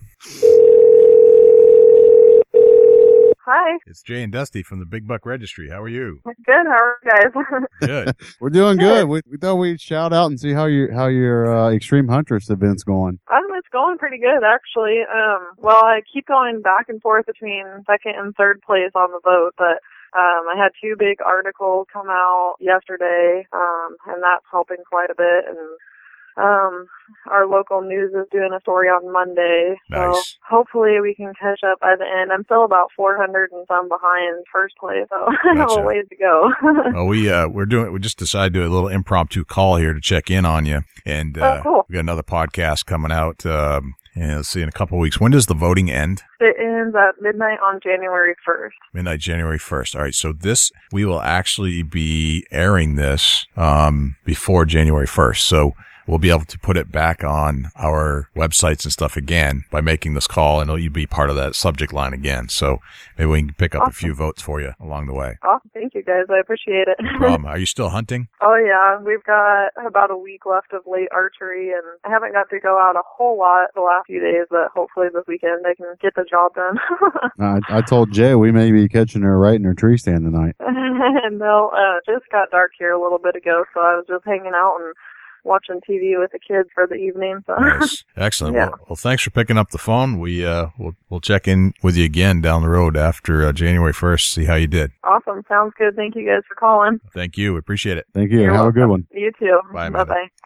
[3.46, 3.76] Hi.
[3.87, 5.68] It's Jay and Dusty from the Big Buck Registry.
[5.68, 6.20] How are you?
[6.46, 6.64] Good.
[6.66, 7.66] How are you guys?
[7.80, 8.16] Good.
[8.40, 9.07] We're doing good.
[9.07, 12.48] We, we, thought we'd shout out and see how your how your uh, Extreme Huntress
[12.48, 13.18] event's going.
[13.30, 15.00] Um, it's going pretty good actually.
[15.02, 19.20] Um, well, I keep going back and forth between second and third place on the
[19.22, 19.85] vote, but
[20.16, 25.14] um, I had two big articles come out yesterday, um, and that's helping quite a
[25.14, 25.44] bit.
[25.48, 25.59] And
[26.37, 26.87] um,
[27.31, 29.77] our local news is doing a story on Monday.
[29.90, 29.99] Nice.
[30.01, 32.33] So hopefully we can catch up by the end.
[32.33, 36.16] I'm still about 400 and some behind first place, so I have a ways to
[36.16, 36.51] go.
[36.92, 39.92] well, we, uh, we're doing, we just decided to do a little impromptu call here
[39.92, 40.83] to check in on you.
[41.05, 41.87] And, uh, oh, cool.
[41.88, 45.20] we got another podcast coming out, um, yeah, let's see, in a couple of weeks.
[45.20, 46.23] When does the voting end?
[46.40, 48.70] It ends at midnight on January 1st.
[48.92, 49.97] Midnight, January 1st.
[49.97, 50.14] All right.
[50.14, 55.38] So this, we will actually be airing this, um, before January 1st.
[55.38, 55.73] So
[56.07, 60.14] we'll be able to put it back on our websites and stuff again by making
[60.14, 62.49] this call and you'll be part of that subject line again.
[62.49, 62.81] So
[63.19, 65.38] maybe we can pick up a few votes for you along the way.
[65.43, 65.71] Awesome.
[65.73, 66.25] Thank you guys.
[66.31, 66.99] I appreciate it.
[67.23, 68.29] Um, are you still hunting?
[68.40, 72.51] oh yeah, we've got about a week left of late archery and I haven't got
[72.51, 75.75] to go out a whole lot the last few days, but hopefully this weekend I
[75.75, 76.79] can get the job done.
[77.38, 80.57] I, I told Jay we may be catching her right in her tree stand tonight.
[80.61, 84.25] no, uh, it just got dark here a little bit ago, so I was just
[84.25, 84.94] hanging out and
[85.45, 87.40] watching TV with the kids for the evening.
[87.47, 88.05] So Nice.
[88.17, 88.55] Excellent.
[88.57, 88.67] Yeah.
[88.71, 90.19] Well, well, thanks for picking up the phone.
[90.19, 93.92] We, uh, we'll, we'll check in with you again down the road after uh, January
[93.92, 94.90] 1st, see how you did.
[95.05, 95.42] awesome.
[95.49, 95.95] Sounds good.
[95.97, 97.01] Thank you guys for calling.
[97.13, 97.53] Thank you.
[97.53, 98.07] We appreciate it.
[98.15, 98.40] Thank you.
[98.40, 99.07] You're Have a good one.
[99.13, 99.61] You too.
[99.73, 100.07] Bye, Bye Amanda.
[100.07, 100.44] bye.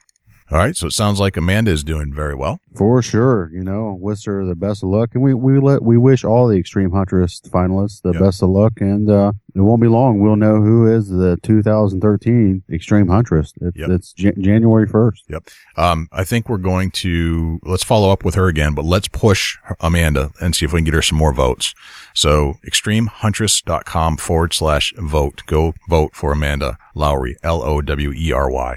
[0.50, 0.74] All right.
[0.74, 2.58] So it sounds like Amanda is doing very well.
[2.74, 5.98] For sure, you know, wish her the best of luck, and we we let we
[5.98, 8.20] wish all the Extreme Huntress finalists the Yep.
[8.22, 10.20] best of luck, and uh, it won't be long.
[10.20, 13.52] We'll know who is the 2013 Extreme Huntress.
[13.60, 13.90] It's, Yep.
[13.90, 15.22] it's Jan- January 1st.
[15.28, 15.48] Yep.
[15.76, 19.56] Um, I think we're going to, let's follow up with her again, but let's push
[19.80, 21.74] Amanda and see if we can get her some more votes.
[22.14, 25.42] So extremehuntress.com forward slash vote.
[25.46, 28.76] Go vote for Amanda Lowery, L-O-W-E-R-Y.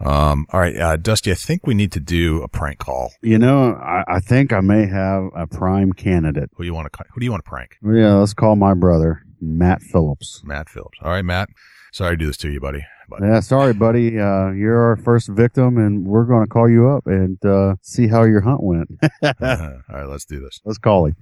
[0.00, 0.76] Um, all right.
[0.76, 3.12] Uh, Dusty, I think we need to do a prank call.
[3.22, 6.50] You know, I, I think I may have a prime candidate.
[6.54, 7.76] Who do you want to, who do you want to prank?
[7.82, 10.42] Yeah, let's call my brother Matt Phillips.
[10.44, 10.98] Matt Phillips.
[11.02, 11.48] All right, Matt.
[11.92, 12.84] Sorry to do this to you, buddy.
[13.08, 14.18] But Yeah, sorry, buddy.
[14.18, 18.06] Uh, you're our first victim, and we're going to call you up and uh, see
[18.08, 18.88] how your hunt went.
[19.22, 19.32] all
[19.88, 20.60] right, let's do this.
[20.64, 21.16] Let's call him.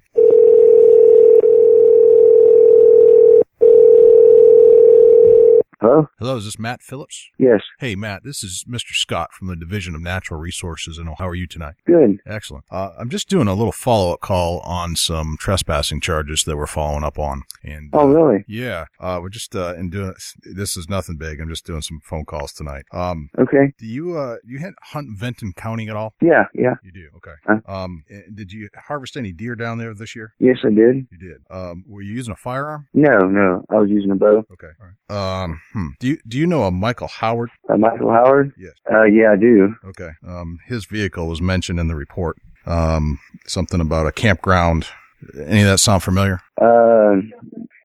[5.79, 6.09] Hello?
[6.19, 7.29] Hello, is this Matt Phillips?
[7.39, 7.61] Yes.
[7.81, 8.93] Hey, Matt, this is Mr.
[8.95, 10.97] Scott from the Division of Natural Resources.
[10.97, 11.75] And how are you tonight?
[11.87, 12.19] Good.
[12.27, 12.65] Excellent.
[12.71, 16.67] Uh, I'm just doing a little follow up call on some trespassing charges that we're
[16.67, 17.43] following up on.
[17.63, 18.45] And Oh, uh, really?
[18.49, 20.15] yeah, uh, we're just uh, in doing.
[20.45, 21.41] This is nothing big.
[21.43, 22.87] I'm just doing some phone calls tonight.
[22.93, 23.75] Um, Okay.
[23.79, 26.15] do you uh, you hunt Benton County at all?
[26.23, 26.77] Yeah, yeah.
[26.83, 27.09] You do.
[27.19, 27.35] Okay.
[27.47, 27.61] Huh?
[27.71, 30.33] Um, eh, did you harvest any deer down there this year?
[30.39, 31.07] Yes, I did.
[31.13, 31.43] You did.
[31.51, 32.89] Um, were you using a firearm?
[32.95, 33.63] No, no.
[33.69, 34.43] I was using a bow.
[34.53, 34.69] Okay.
[34.81, 35.43] All right.
[35.45, 35.89] Um, hmm.
[36.01, 37.51] do you do you know a Michael Howard?
[37.69, 38.53] Uh, Michael Howard?
[38.59, 38.73] Yes.
[38.91, 39.75] Uh, yeah, I do.
[39.85, 40.11] Okay.
[40.27, 42.37] Um, his vehicle was mentioned in the report.
[42.67, 44.87] Um, something about a campground.
[45.35, 46.41] Any of that sound familiar?
[46.61, 47.17] Uh,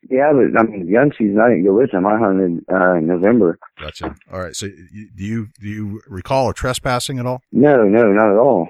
[0.10, 2.06] yeah, but I mean, gun season, I didn't go with him.
[2.06, 3.58] I hunted, uh, in November.
[3.80, 4.14] Gotcha.
[4.32, 4.56] All right.
[4.56, 7.42] So you, do you do you recall a trespassing at all?
[7.52, 8.70] No, no, not at all.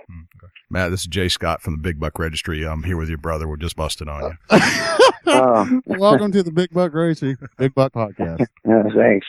[0.70, 2.66] Matt, this is Jay Scott from the Big Buck Registry.
[2.66, 3.48] I'm here with your brother.
[3.48, 4.60] We're just busting on you.
[5.26, 8.46] Oh, Welcome to the Big Buck Registry Big Buck Podcast.
[8.66, 9.28] yeah, thanks.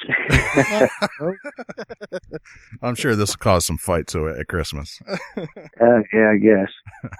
[2.82, 4.98] I'm sure this will cause some fights uh, at Christmas.
[5.36, 5.44] Uh,
[6.12, 6.70] yeah, I guess.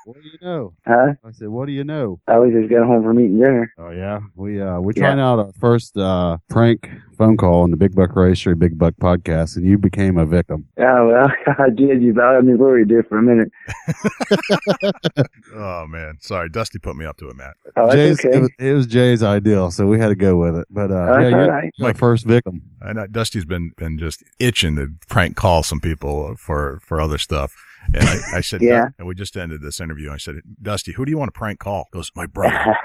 [0.05, 0.73] What do you know?
[0.87, 1.13] Huh?
[1.25, 2.21] I said, what do you know?
[2.27, 3.73] I was just got home from eating dinner.
[3.79, 5.03] Oh yeah, we uh we're Yeah.
[5.03, 8.95] trying out our first uh prank phone call on the Big Buck Registry Big Buck
[9.01, 10.67] podcast, and you became a victim.
[10.79, 12.03] Oh, well, I did.
[12.03, 13.51] You about had me worried there for a minute.
[15.55, 16.49] Oh man, sorry.
[16.49, 17.55] Dusty put me up to it, Matt.
[17.77, 18.37] Oh, that's Jay's, okay.
[18.37, 20.67] it, was, it was Jay's ideal, so we had to go with it.
[20.71, 21.71] But uh, That's yeah, you're, all right.
[21.77, 22.63] you're first victim.
[22.81, 27.19] I know Dusty's been been just itching to prank call some people for for other
[27.19, 27.55] stuff.
[27.95, 28.89] And I, I said, Yeah.
[28.99, 30.11] and we just ended this interview.
[30.11, 31.89] I said, Dusty, who do you want to prank call?
[31.93, 32.77] He goes, my brother.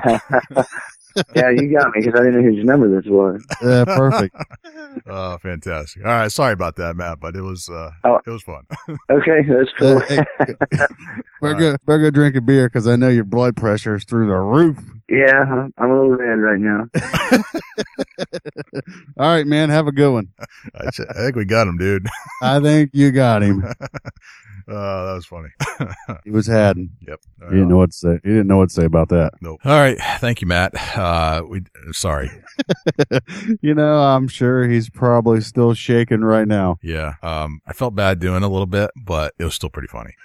[1.36, 3.44] Yeah, you got me because I didn't know whose number this was.
[3.64, 4.36] Yeah, perfect.
[5.08, 6.06] oh, fantastic.
[6.06, 8.20] All right, sorry about that, Matt, but it was uh, Oh.
[8.26, 8.66] it was fun.
[9.10, 9.98] Okay, that's cool.
[9.98, 10.24] Uh, hey,
[11.42, 14.28] better go, better go drink a beer because I know your blood pressure is through
[14.28, 14.78] the roof.
[15.10, 15.68] yeah.
[15.78, 16.88] I'm a little red right now.
[19.18, 20.28] All right, man, have a good one.
[20.76, 22.08] I, I think we got him, dude.
[22.42, 23.64] I think you got him.
[24.68, 25.50] Uh, that was funny.
[26.24, 26.90] He was hadden.
[27.06, 27.20] yep.
[27.42, 28.20] He didn't know what to say.
[28.24, 29.34] He didn't know what to say about that.
[29.42, 29.60] Nope.
[29.64, 29.98] All right.
[30.20, 30.74] Thank you, Matt.
[30.98, 32.32] Uh, we sorry.
[33.62, 36.78] you know, I'm sure he's probably still shaking right now.
[36.82, 37.14] Yeah.
[37.22, 40.16] Um, I felt bad doing a little bit, but it was still pretty funny.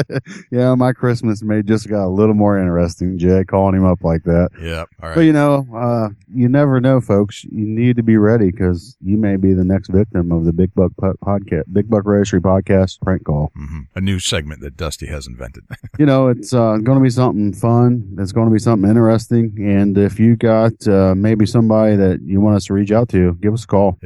[0.50, 4.24] yeah, my Christmas may just got a little more interesting, Jay, calling him up like
[4.24, 4.50] that.
[4.60, 4.88] Yep.
[5.02, 7.44] All But you know, uh, you never know, folks.
[7.44, 10.74] You need to be ready because you may be the next victim of the Big
[10.74, 13.52] Buck po- podcast, Big Buck Registry podcast prank call.
[13.94, 15.64] A new segment that Dusty has invented.
[15.98, 18.16] you know, it's uh, going to be something fun.
[18.18, 19.54] It's going to be something interesting.
[19.58, 23.34] And if you got uh, maybe somebody that you want us to reach out to,
[23.34, 23.98] give us a call.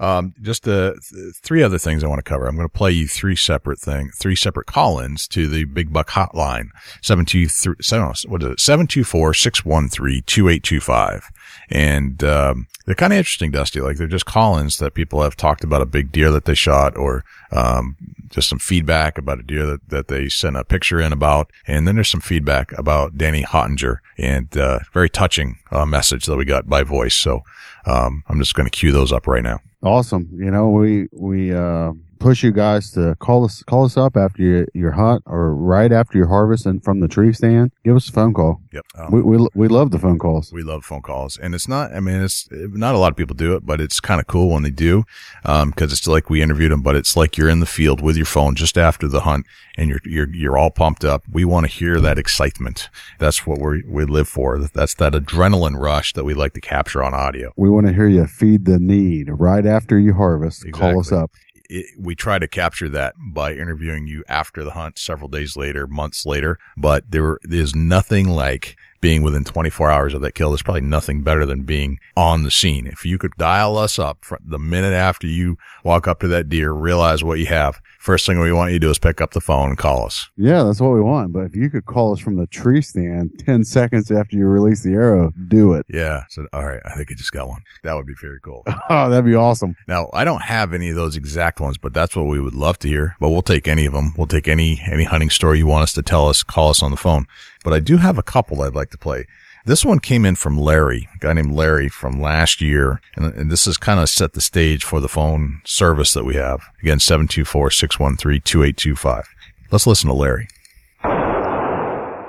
[0.00, 2.46] Um, just uh, th- three other things I want to cover.
[2.46, 6.10] I'm going to play you three separate thing, three separate call-ins to the Big Buck
[6.10, 6.68] Hotline.
[7.02, 8.12] Seven two three seven.
[8.26, 8.60] What is it?
[8.60, 11.30] Seven two four six one three two eight two five.
[11.70, 13.80] And um, they're kind of interesting, Dusty.
[13.80, 16.96] Like they're just call-ins that people have talked about a big deer that they shot,
[16.96, 17.96] or um,
[18.28, 21.50] just some feedback about a deer that, that they sent a picture in about.
[21.66, 26.36] And then there's some feedback about Danny Hottinger and uh, very touching uh, message that
[26.36, 27.14] we got by voice.
[27.14, 27.42] So
[27.86, 29.60] um, I'm just going to cue those up right now.
[29.82, 30.28] Awesome.
[30.32, 34.42] You know, we we uh, push you guys to call us call us up after
[34.42, 37.72] your, your hunt or right after your harvest and from the tree stand.
[37.84, 38.60] Give us a phone call.
[38.72, 38.86] Yep.
[38.96, 40.52] Um, We we we love the phone calls.
[40.52, 41.94] We love phone calls, and it's not.
[41.94, 44.50] I mean, it's not a lot of people do it, but it's kind of cool
[44.50, 45.04] when they do,
[45.42, 46.82] because it's like we interviewed them.
[46.82, 49.46] But it's like you're in the field with your phone just after the hunt,
[49.76, 51.24] and you're you're you're all pumped up.
[51.30, 52.88] We want to hear that excitement.
[53.18, 54.58] That's what we we live for.
[54.58, 57.52] That's that adrenaline rush that we like to capture on audio.
[57.56, 60.64] We want to hear you feed the need right after you harvest.
[60.72, 61.30] Call us up.
[61.68, 65.86] It, we try to capture that by interviewing you after the hunt several days later,
[65.86, 66.58] months later.
[66.76, 70.48] But there is nothing like being within 24 hours of that kill.
[70.48, 72.86] There's probably nothing better than being on the scene.
[72.86, 76.72] If you could dial us up the minute after you walk up to that deer,
[76.72, 77.82] realize what you have.
[77.98, 80.30] First thing we want you to do is pick up the phone and call us.
[80.38, 81.34] Yeah, that's what we want.
[81.34, 84.82] But if you could call us from the tree stand 10 seconds after you release
[84.82, 85.84] the arrow, do it.
[85.90, 86.24] Yeah.
[86.30, 86.80] So, all right.
[86.86, 87.62] I think I just got one.
[87.82, 88.64] That would be very cool.
[88.90, 89.76] Oh, that'd be awesome.
[89.88, 92.78] Now, I don't have any of those exact ones, but that's what we would love
[92.80, 93.16] to hear.
[93.18, 94.12] But we'll take any of them.
[94.16, 96.90] We'll take any, any hunting story you want us to tell us, call us on
[96.90, 97.26] the phone.
[97.64, 99.26] But I do have a couple I'd like to play.
[99.66, 103.00] This one came in from Larry, a guy named Larry from last year.
[103.16, 106.34] And, and this has kind of set the stage for the phone service that we
[106.34, 106.60] have.
[106.82, 109.24] Again, 724-613-2825.
[109.72, 110.48] Let's listen to Larry.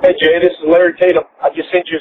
[0.02, 1.24] Hey Jay, this is Larry Tatum.
[1.44, 2.00] I just sent you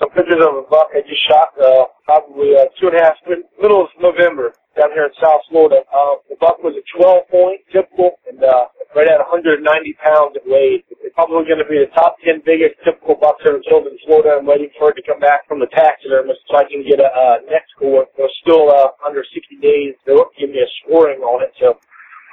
[0.00, 3.16] some pictures of a buck I just shot uh, probably uh, two and a half,
[3.60, 5.84] middle of November down here in South Florida.
[5.88, 9.60] Uh, the buck was a 12 point, typical, and uh, right at 190
[10.00, 10.84] pounds it weighed.
[11.02, 14.40] It's probably going to be the top 10 biggest typical bucks ever killed in Florida.
[14.40, 17.10] I'm waiting for it to come back from the taxidermist so I can get a
[17.10, 18.08] uh, next score.
[18.16, 19.94] Was still uh, under 60 days.
[20.06, 21.76] They won't give me a scoring on it, so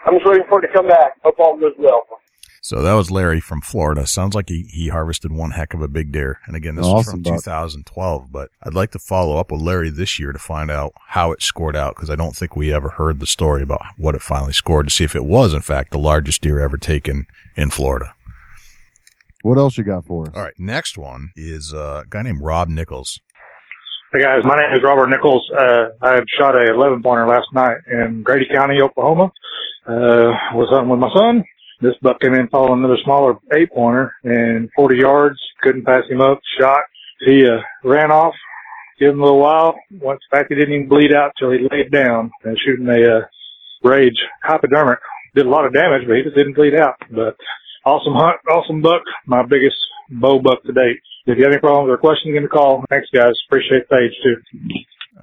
[0.06, 1.20] I'm just waiting for it to come back.
[1.24, 2.08] Hope all goes well.
[2.70, 4.06] So that was Larry from Florida.
[4.06, 6.40] Sounds like he, he harvested one heck of a big deer.
[6.46, 7.44] And again, this was Awesome, from Buck.
[7.44, 11.32] 2012, but I'd like to follow up with Larry this year to find out how
[11.32, 14.22] it scored out because I don't think we ever heard the story about what it
[14.22, 17.72] finally scored to see if it was in fact the largest deer ever taken in
[17.72, 18.14] Florida.
[19.42, 20.36] What else you got for us?
[20.36, 20.54] All right.
[20.60, 23.20] Next one is uh, a guy named Rob Nichols.
[24.14, 25.50] Hey guys, my name is Robert Nichols.
[25.60, 29.32] Uh, I shot a 11 pointer last night in Grady County, Oklahoma.
[29.88, 31.44] Uh, was hunting with my son.
[31.82, 35.40] This buck came in following another smaller eight pointer and 40 yards.
[35.62, 36.40] Couldn't pass him up.
[36.60, 36.82] Shot.
[37.26, 38.34] He, uh, ran off.
[39.00, 39.76] Give him a little while.
[40.02, 43.22] Once, fact, he didn't even bleed out till he laid down and shooting a, uh,
[43.84, 45.00] rage hypodermic.
[45.36, 46.96] Did a lot of damage, but he just didn't bleed out.
[47.12, 47.38] But
[47.86, 49.04] awesome hunt, awesome buck.
[49.26, 49.78] My biggest
[50.10, 51.00] bow buck to date.
[51.26, 52.84] If you have any problems or questions, give me a call.
[52.90, 53.34] Thanks, guys.
[53.48, 54.36] Appreciate the page too.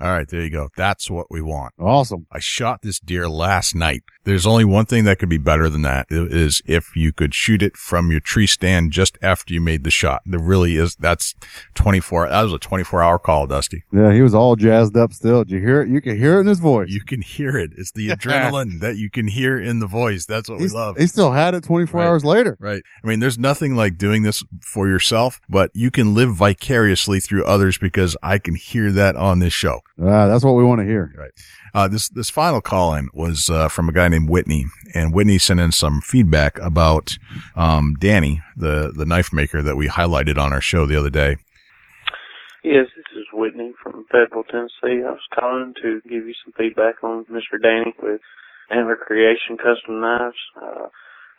[0.01, 0.29] All right.
[0.29, 0.69] There you go.
[0.77, 1.75] That's what we want.
[1.79, 2.27] Awesome.
[2.31, 4.03] I shot this deer last night.
[4.25, 7.63] There's only one thing that could be better than that is if you could shoot
[7.63, 10.23] it from your tree stand just after you made the shot.
[10.27, 10.97] There really is.
[10.97, 11.35] That's
[11.75, 12.29] 24.
[12.29, 13.85] That was a 24 hour call, Dusty.
[13.93, 15.45] Yeah, he was all jazzed up still.
[15.45, 15.89] Did you hear it?
[15.89, 16.89] You can hear it in his voice.
[16.91, 17.71] You can hear it.
[17.77, 20.27] It's the adrenaline that you can hear in the voice.
[20.27, 20.97] That's what we love.
[20.97, 22.07] He still had it 24 Right.
[22.07, 22.57] hours later.
[22.61, 22.83] Right.
[23.03, 27.45] I mean, there's nothing like doing this for yourself, but you can live vicariously through
[27.45, 29.81] others because I can hear that on this show.
[29.99, 31.13] Ah, that's what we want to hear.
[31.17, 31.31] Right.
[31.73, 35.39] Uh, this, this final call in was, uh, from a guy named Whitney and Whitney
[35.39, 37.17] sent in some feedback about,
[37.55, 41.37] um, Danny, the, the knife maker that we highlighted on our show the other day.
[42.63, 45.05] Yes, this is Whitney from Fayetteville, Tennessee.
[45.07, 47.63] I was calling to give you some feedback on Mr.
[47.63, 48.21] Danny with
[48.71, 50.37] Antler Creation Custom Knives.
[50.61, 50.89] Uh,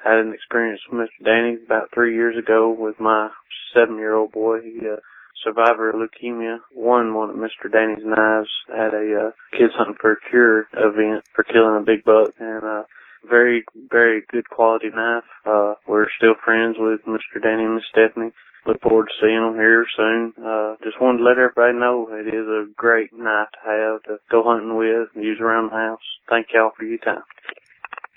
[0.04, 1.26] had an experience with Mr.
[1.26, 3.30] Danny about three years ago with my
[3.74, 4.62] seven-year-old boy.
[4.62, 4.98] He, uh,
[5.44, 7.72] survivor of leukemia, won one of Mr.
[7.72, 12.04] Danny's knives at a, uh, Kids Hunting for a Cure event for killing a big
[12.04, 12.32] buck.
[12.40, 12.84] And, uh,
[13.28, 15.26] very, very good quality knife.
[15.46, 17.42] Uh, we're still friends with Mr.
[17.42, 18.32] Danny and Miss Stephanie
[18.68, 20.34] look forward to seeing them here soon.
[20.38, 24.18] Uh, just wanted to let everybody know it is a great knife to have to
[24.30, 26.04] go hunting with and use around the house.
[26.30, 27.24] Thank y'all for your time.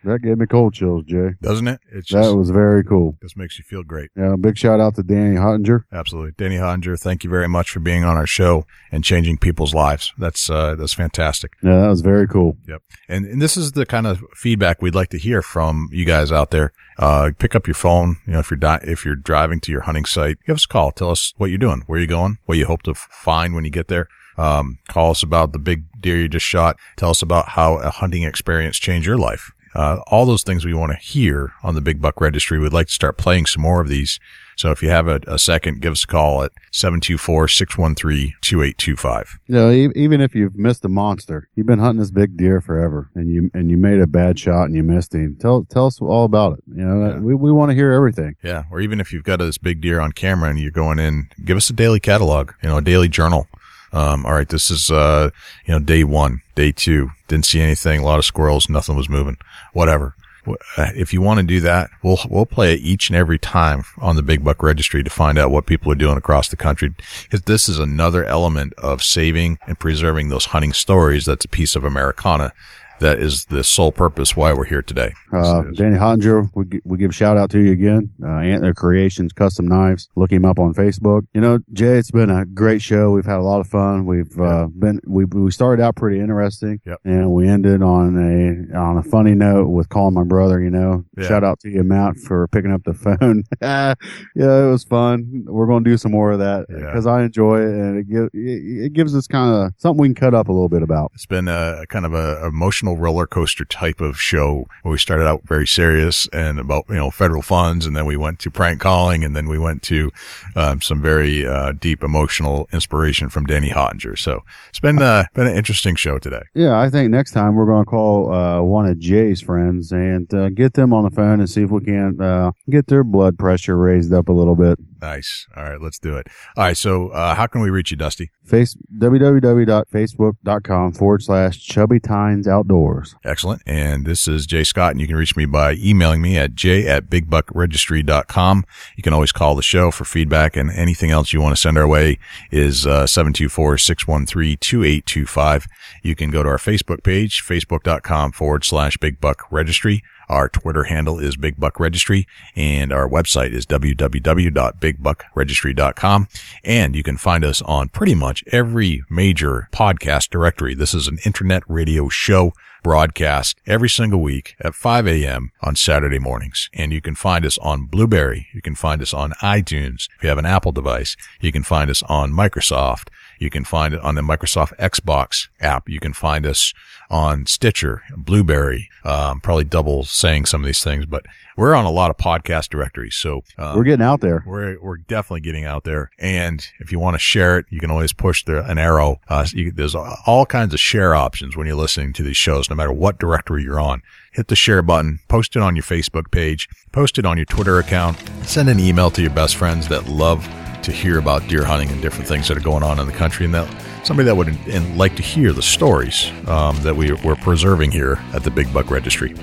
[0.05, 1.31] That gave me cold chills, Jay.
[1.43, 1.81] Doesn't it?
[1.93, 3.17] It's that just, was very cool.
[3.21, 4.11] This makes you feel great.
[4.17, 5.83] Yeah, big shout out to Danny Hottinger.
[5.93, 6.33] Absolutely.
[6.39, 10.13] Danny Hottinger, thank you very much for being on our show and changing people's lives.
[10.17, 11.53] That's, uh, that's fantastic.
[11.63, 12.57] Yeah, that was very cool.
[12.67, 12.83] Yep.
[13.09, 16.33] And, and this is the kind of feedback we'd like to hear from you guys
[16.33, 16.73] out there.
[16.99, 18.17] Uh, pick up your phone.
[18.27, 20.69] You know, if you're di- if you're driving to your hunting site, give us a
[20.69, 20.93] call.
[20.93, 23.65] Tell us what you're doing, where you're going, what you hope to f- find when
[23.65, 24.09] you get there.
[24.37, 26.77] Um, call us about the big deer you just shot.
[26.97, 29.53] Tell us about how a hunting experience changed your life.
[29.75, 32.59] Uh, all those things we want to hear on the Big Buck Registry.
[32.59, 34.19] We'd like to start playing some more of these.
[34.57, 39.29] So if you have a, a second, give us a call at 724-613-2825.
[39.47, 43.11] You know, even if you've missed a monster, you've been hunting this big deer forever,
[43.15, 45.39] and you and you made a bad shot and you missed him.
[45.41, 46.65] Tell tell us all about it.
[46.67, 48.37] You know, we we want to hear everything.
[48.43, 48.65] Yeah.
[48.71, 51.57] Or even if you've got this big deer on camera and you're going in, give
[51.57, 53.49] us a daily catalog, you know, a daily journal
[53.93, 55.31] Um, all right, this is uh,
[55.67, 57.11] you know, day one, day two.
[57.29, 58.01] Didn't see anything.
[58.01, 58.69] A lot of squirrels.
[58.69, 59.37] Nothing was moving.
[59.73, 60.15] Whatever.
[60.47, 63.85] Uh, if you want to do that, we'll we'll play it each and every time
[63.99, 66.95] on the Big Buck Registry to find out what people are doing across the country.
[67.23, 71.27] Because this is another element of saving and preserving those hunting stories.
[71.27, 72.53] That's a piece of Americana
[73.01, 75.13] that is the sole purpose why we're here today.
[75.33, 78.11] Uh, Danny Hottinger, we, we give a shout out to you again.
[78.23, 80.09] Uh, Antler Creations Custom Knives.
[80.17, 81.23] Look him up on Facebook.
[81.35, 83.11] You know, Jay, it's been a great show.
[83.11, 84.07] We've had a lot of fun.
[84.07, 86.99] We've uh, been we we started out pretty interesting, Yep.
[87.05, 90.61] and we ended on a on a funny note with calling my brother.
[90.61, 91.27] You know, Yeah.
[91.29, 93.45] shout out to you, Matt, for picking up the phone.
[93.63, 93.95] yeah,
[94.35, 95.45] it was fun.
[95.47, 98.31] We're going to do some more of that because I enjoy it, and it gives
[98.35, 101.13] it, it gives us kind of something we can cut up a little bit about.
[101.15, 105.27] It's been a kind of a emotional roller coaster type of show where we started
[105.27, 107.87] out very serious and about, you know, federal funds.
[107.87, 110.11] And then we went to prank calling and then we went to,
[110.57, 114.19] um, some very, uh, deep emotional inspiration from Danny Hottinger.
[114.19, 116.43] So it's been, uh, been an interesting show today.
[116.55, 120.33] Yeah, I think next time we're going to call uh, one of Jay's friends and
[120.35, 123.39] uh, get them on the phone and see if we can uh, get their blood
[123.39, 124.79] pressure raised up a little bit.
[125.01, 125.47] Nice.
[125.57, 125.81] All right.
[125.81, 126.27] Let's do it.
[126.57, 126.77] All right.
[126.77, 128.31] So, uh, how can we reach you, Dusty?
[128.45, 133.15] Face www.facebook.com forward slash Chubby Tines Outdoors.
[133.25, 133.63] Excellent.
[133.65, 136.87] And this is Jay Scott, and you can reach me by emailing me at j
[136.89, 138.65] at bigbuckregistry.com.
[138.97, 141.79] You can always call the show for feedback and anything else you want to send
[141.79, 142.19] our way
[142.51, 145.67] is uh, 724-613-2825.
[146.03, 150.01] You can go to our Facebook page, facebook.com forward slash bigbuckregistry.
[150.31, 156.29] Our Twitter handle is Big Buck Registry and our website is www.bigbuckregistry.com.
[156.63, 160.77] And you can find us on pretty much every major podcast directory.
[160.77, 162.53] This is an internet radio show
[162.85, 165.51] broadcast every single week at 5 a.m.
[165.63, 166.71] on Saturday mornings.
[166.73, 168.47] And you can find us on Blubrry.
[168.55, 170.09] You can find us on iTunes.
[170.17, 173.09] If you have an Apple device, you can find us on Microsoft.
[173.41, 175.89] You can find it on the Microsoft Xbox app.
[175.89, 176.75] You can find us
[177.09, 178.91] on Stitcher, Blubrry.
[179.03, 181.25] Um, probably double saying some of these things, but
[181.57, 183.17] we're on a lot of podcast directories.
[183.17, 184.45] So um, We're getting out there.
[184.47, 186.11] We're we're definitely getting out there.
[186.19, 189.21] And if you want to share it, you can always push the, an arrow.
[189.29, 192.77] Uh, you, there's all kinds of share options when you're listening to these shows, no
[192.77, 194.03] matter what directory you're on.
[194.33, 197.79] Hit the share button, post it on your Facebook page, post it on your Twitter
[197.79, 200.47] account, send an email to your best friends that love
[200.83, 203.45] to hear about deer hunting and different things that are going on in the country
[203.45, 203.69] and that
[204.05, 208.19] somebody that would and like to hear the stories um, that we, we're preserving here
[208.33, 209.35] at the Big Buck Registry.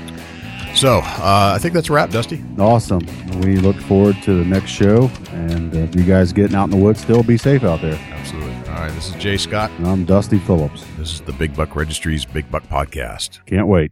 [0.76, 2.44] So uh, I think that's a wrap, Dusty.
[2.60, 3.02] Awesome.
[3.42, 5.10] We look forward to the next show.
[5.32, 7.96] And uh, if you guys getting out in the woods, still be safe out there.
[8.12, 8.54] Absolutely.
[8.70, 8.92] All right.
[8.92, 9.72] This is Jay Scott.
[9.80, 10.86] And I'm Dusty Phillips.
[10.98, 13.44] This is the Big Buck Registry's Big Buck Podcast.
[13.48, 13.92] Can't wait.